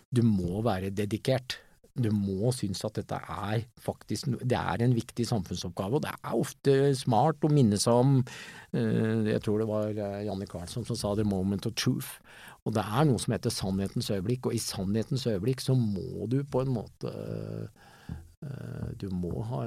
[0.08, 1.58] Du må være dedikert
[1.98, 6.36] du må synes at dette er faktisk det er en viktig samfunnsoppgave, og det er
[6.38, 10.98] ofte smart å minne seg om eh, Jeg tror det var eh, Janne Karlsson som
[10.98, 12.20] sa 'the moment of truth'.
[12.64, 16.42] Og det er noe som heter sannhetens øyeblikk, og i sannhetens øyeblikk så må du
[16.44, 19.64] på en måte eh, Du må ha,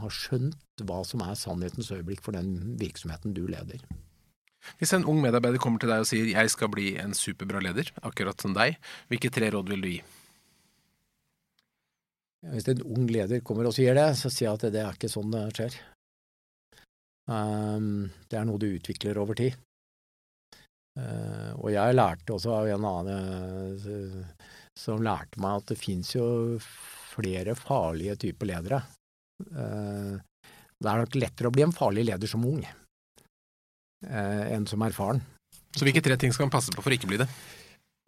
[0.00, 3.82] ha skjønt hva som er sannhetens øyeblikk for den virksomheten du leder.
[4.78, 7.92] Hvis en ung medarbeider kommer til deg og sier 'jeg skal bli en superbra leder',
[8.02, 8.78] akkurat som deg,
[9.08, 10.02] hvilke tre råd vil du gi?
[12.50, 15.10] Hvis en ung leder kommer og sier det, så sier jeg at det, er ikke
[15.10, 15.76] sånn det skjer.
[17.30, 19.54] Um, det er noe du utvikler over tid.
[20.98, 26.10] Uh, og jeg lærte også av en annen uh, som lærte meg at det fins
[26.16, 26.26] jo
[26.60, 28.82] flere farlige typer ledere.
[29.54, 30.18] Uh,
[30.82, 32.64] det er nok lettere å bli en farlig leder som ung
[34.02, 35.20] enn som erfaren.
[35.78, 37.28] Så hvilke tre ting skal man passe på for å ikke bli det?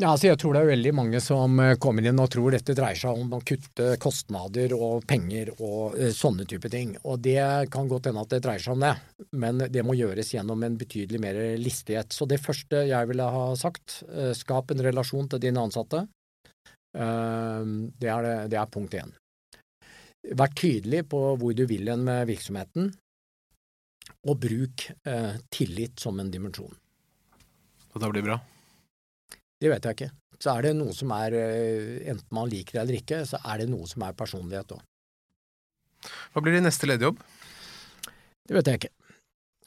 [0.02, 2.74] Ja, altså jeg tror det er veldig mange som eh, kommer inn og tror dette
[2.74, 6.96] dreier seg om å kutte kostnader og penger og uh, sånne type ting.
[7.06, 7.38] Og det
[7.70, 8.90] kan godt hende at det dreier seg om det,
[9.38, 12.10] men det må gjøres gjennom en betydelig mer listighet.
[12.10, 16.06] Så det første jeg ville ha sagt, uh, skap en relasjon til dine ansatte.
[16.94, 19.08] Det, er det, er punkt én.
[20.38, 22.92] Vær tydelig på hvor du vil hen med virksomheten,
[24.30, 24.86] og bruk
[25.50, 26.70] tillit som en dimensjon.
[27.90, 28.38] Og det blir bra?
[29.64, 30.10] Det vet jeg ikke.
[30.44, 33.62] Så er det noe som er, eh, enten man liker det eller ikke, så er
[33.62, 34.82] det noe som er personlighet òg.
[36.34, 37.22] Hva blir din neste lederjobb?
[38.44, 38.90] Det vet jeg ikke.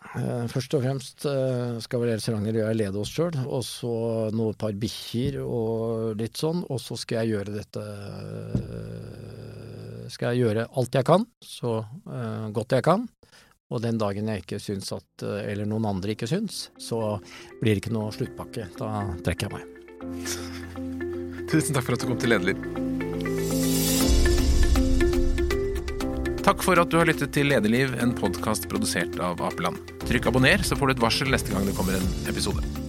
[0.08, 3.94] Eh, først og fremst eh, skal vel gjør jeg lede oss sjøl, og så
[4.38, 6.62] noe par bikkjer og litt sånn.
[6.70, 7.86] Og så skal jeg gjøre dette
[10.14, 11.82] Skal jeg gjøre alt jeg kan, så
[12.54, 13.08] godt jeg kan.
[13.74, 17.18] Og den dagen jeg ikke syns at Eller noen andre ikke syns, så
[17.60, 18.70] blir det ikke noe sluttpakke.
[18.78, 19.77] Da trekker jeg meg.
[21.48, 22.60] Tusen takk for at du kom til Lederliv.
[26.48, 29.82] Takk for at du har lyttet til Lederliv, en podkast produsert av Apeland.
[30.08, 32.87] Trykk abonner, så får du et varsel neste gang det kommer en episode.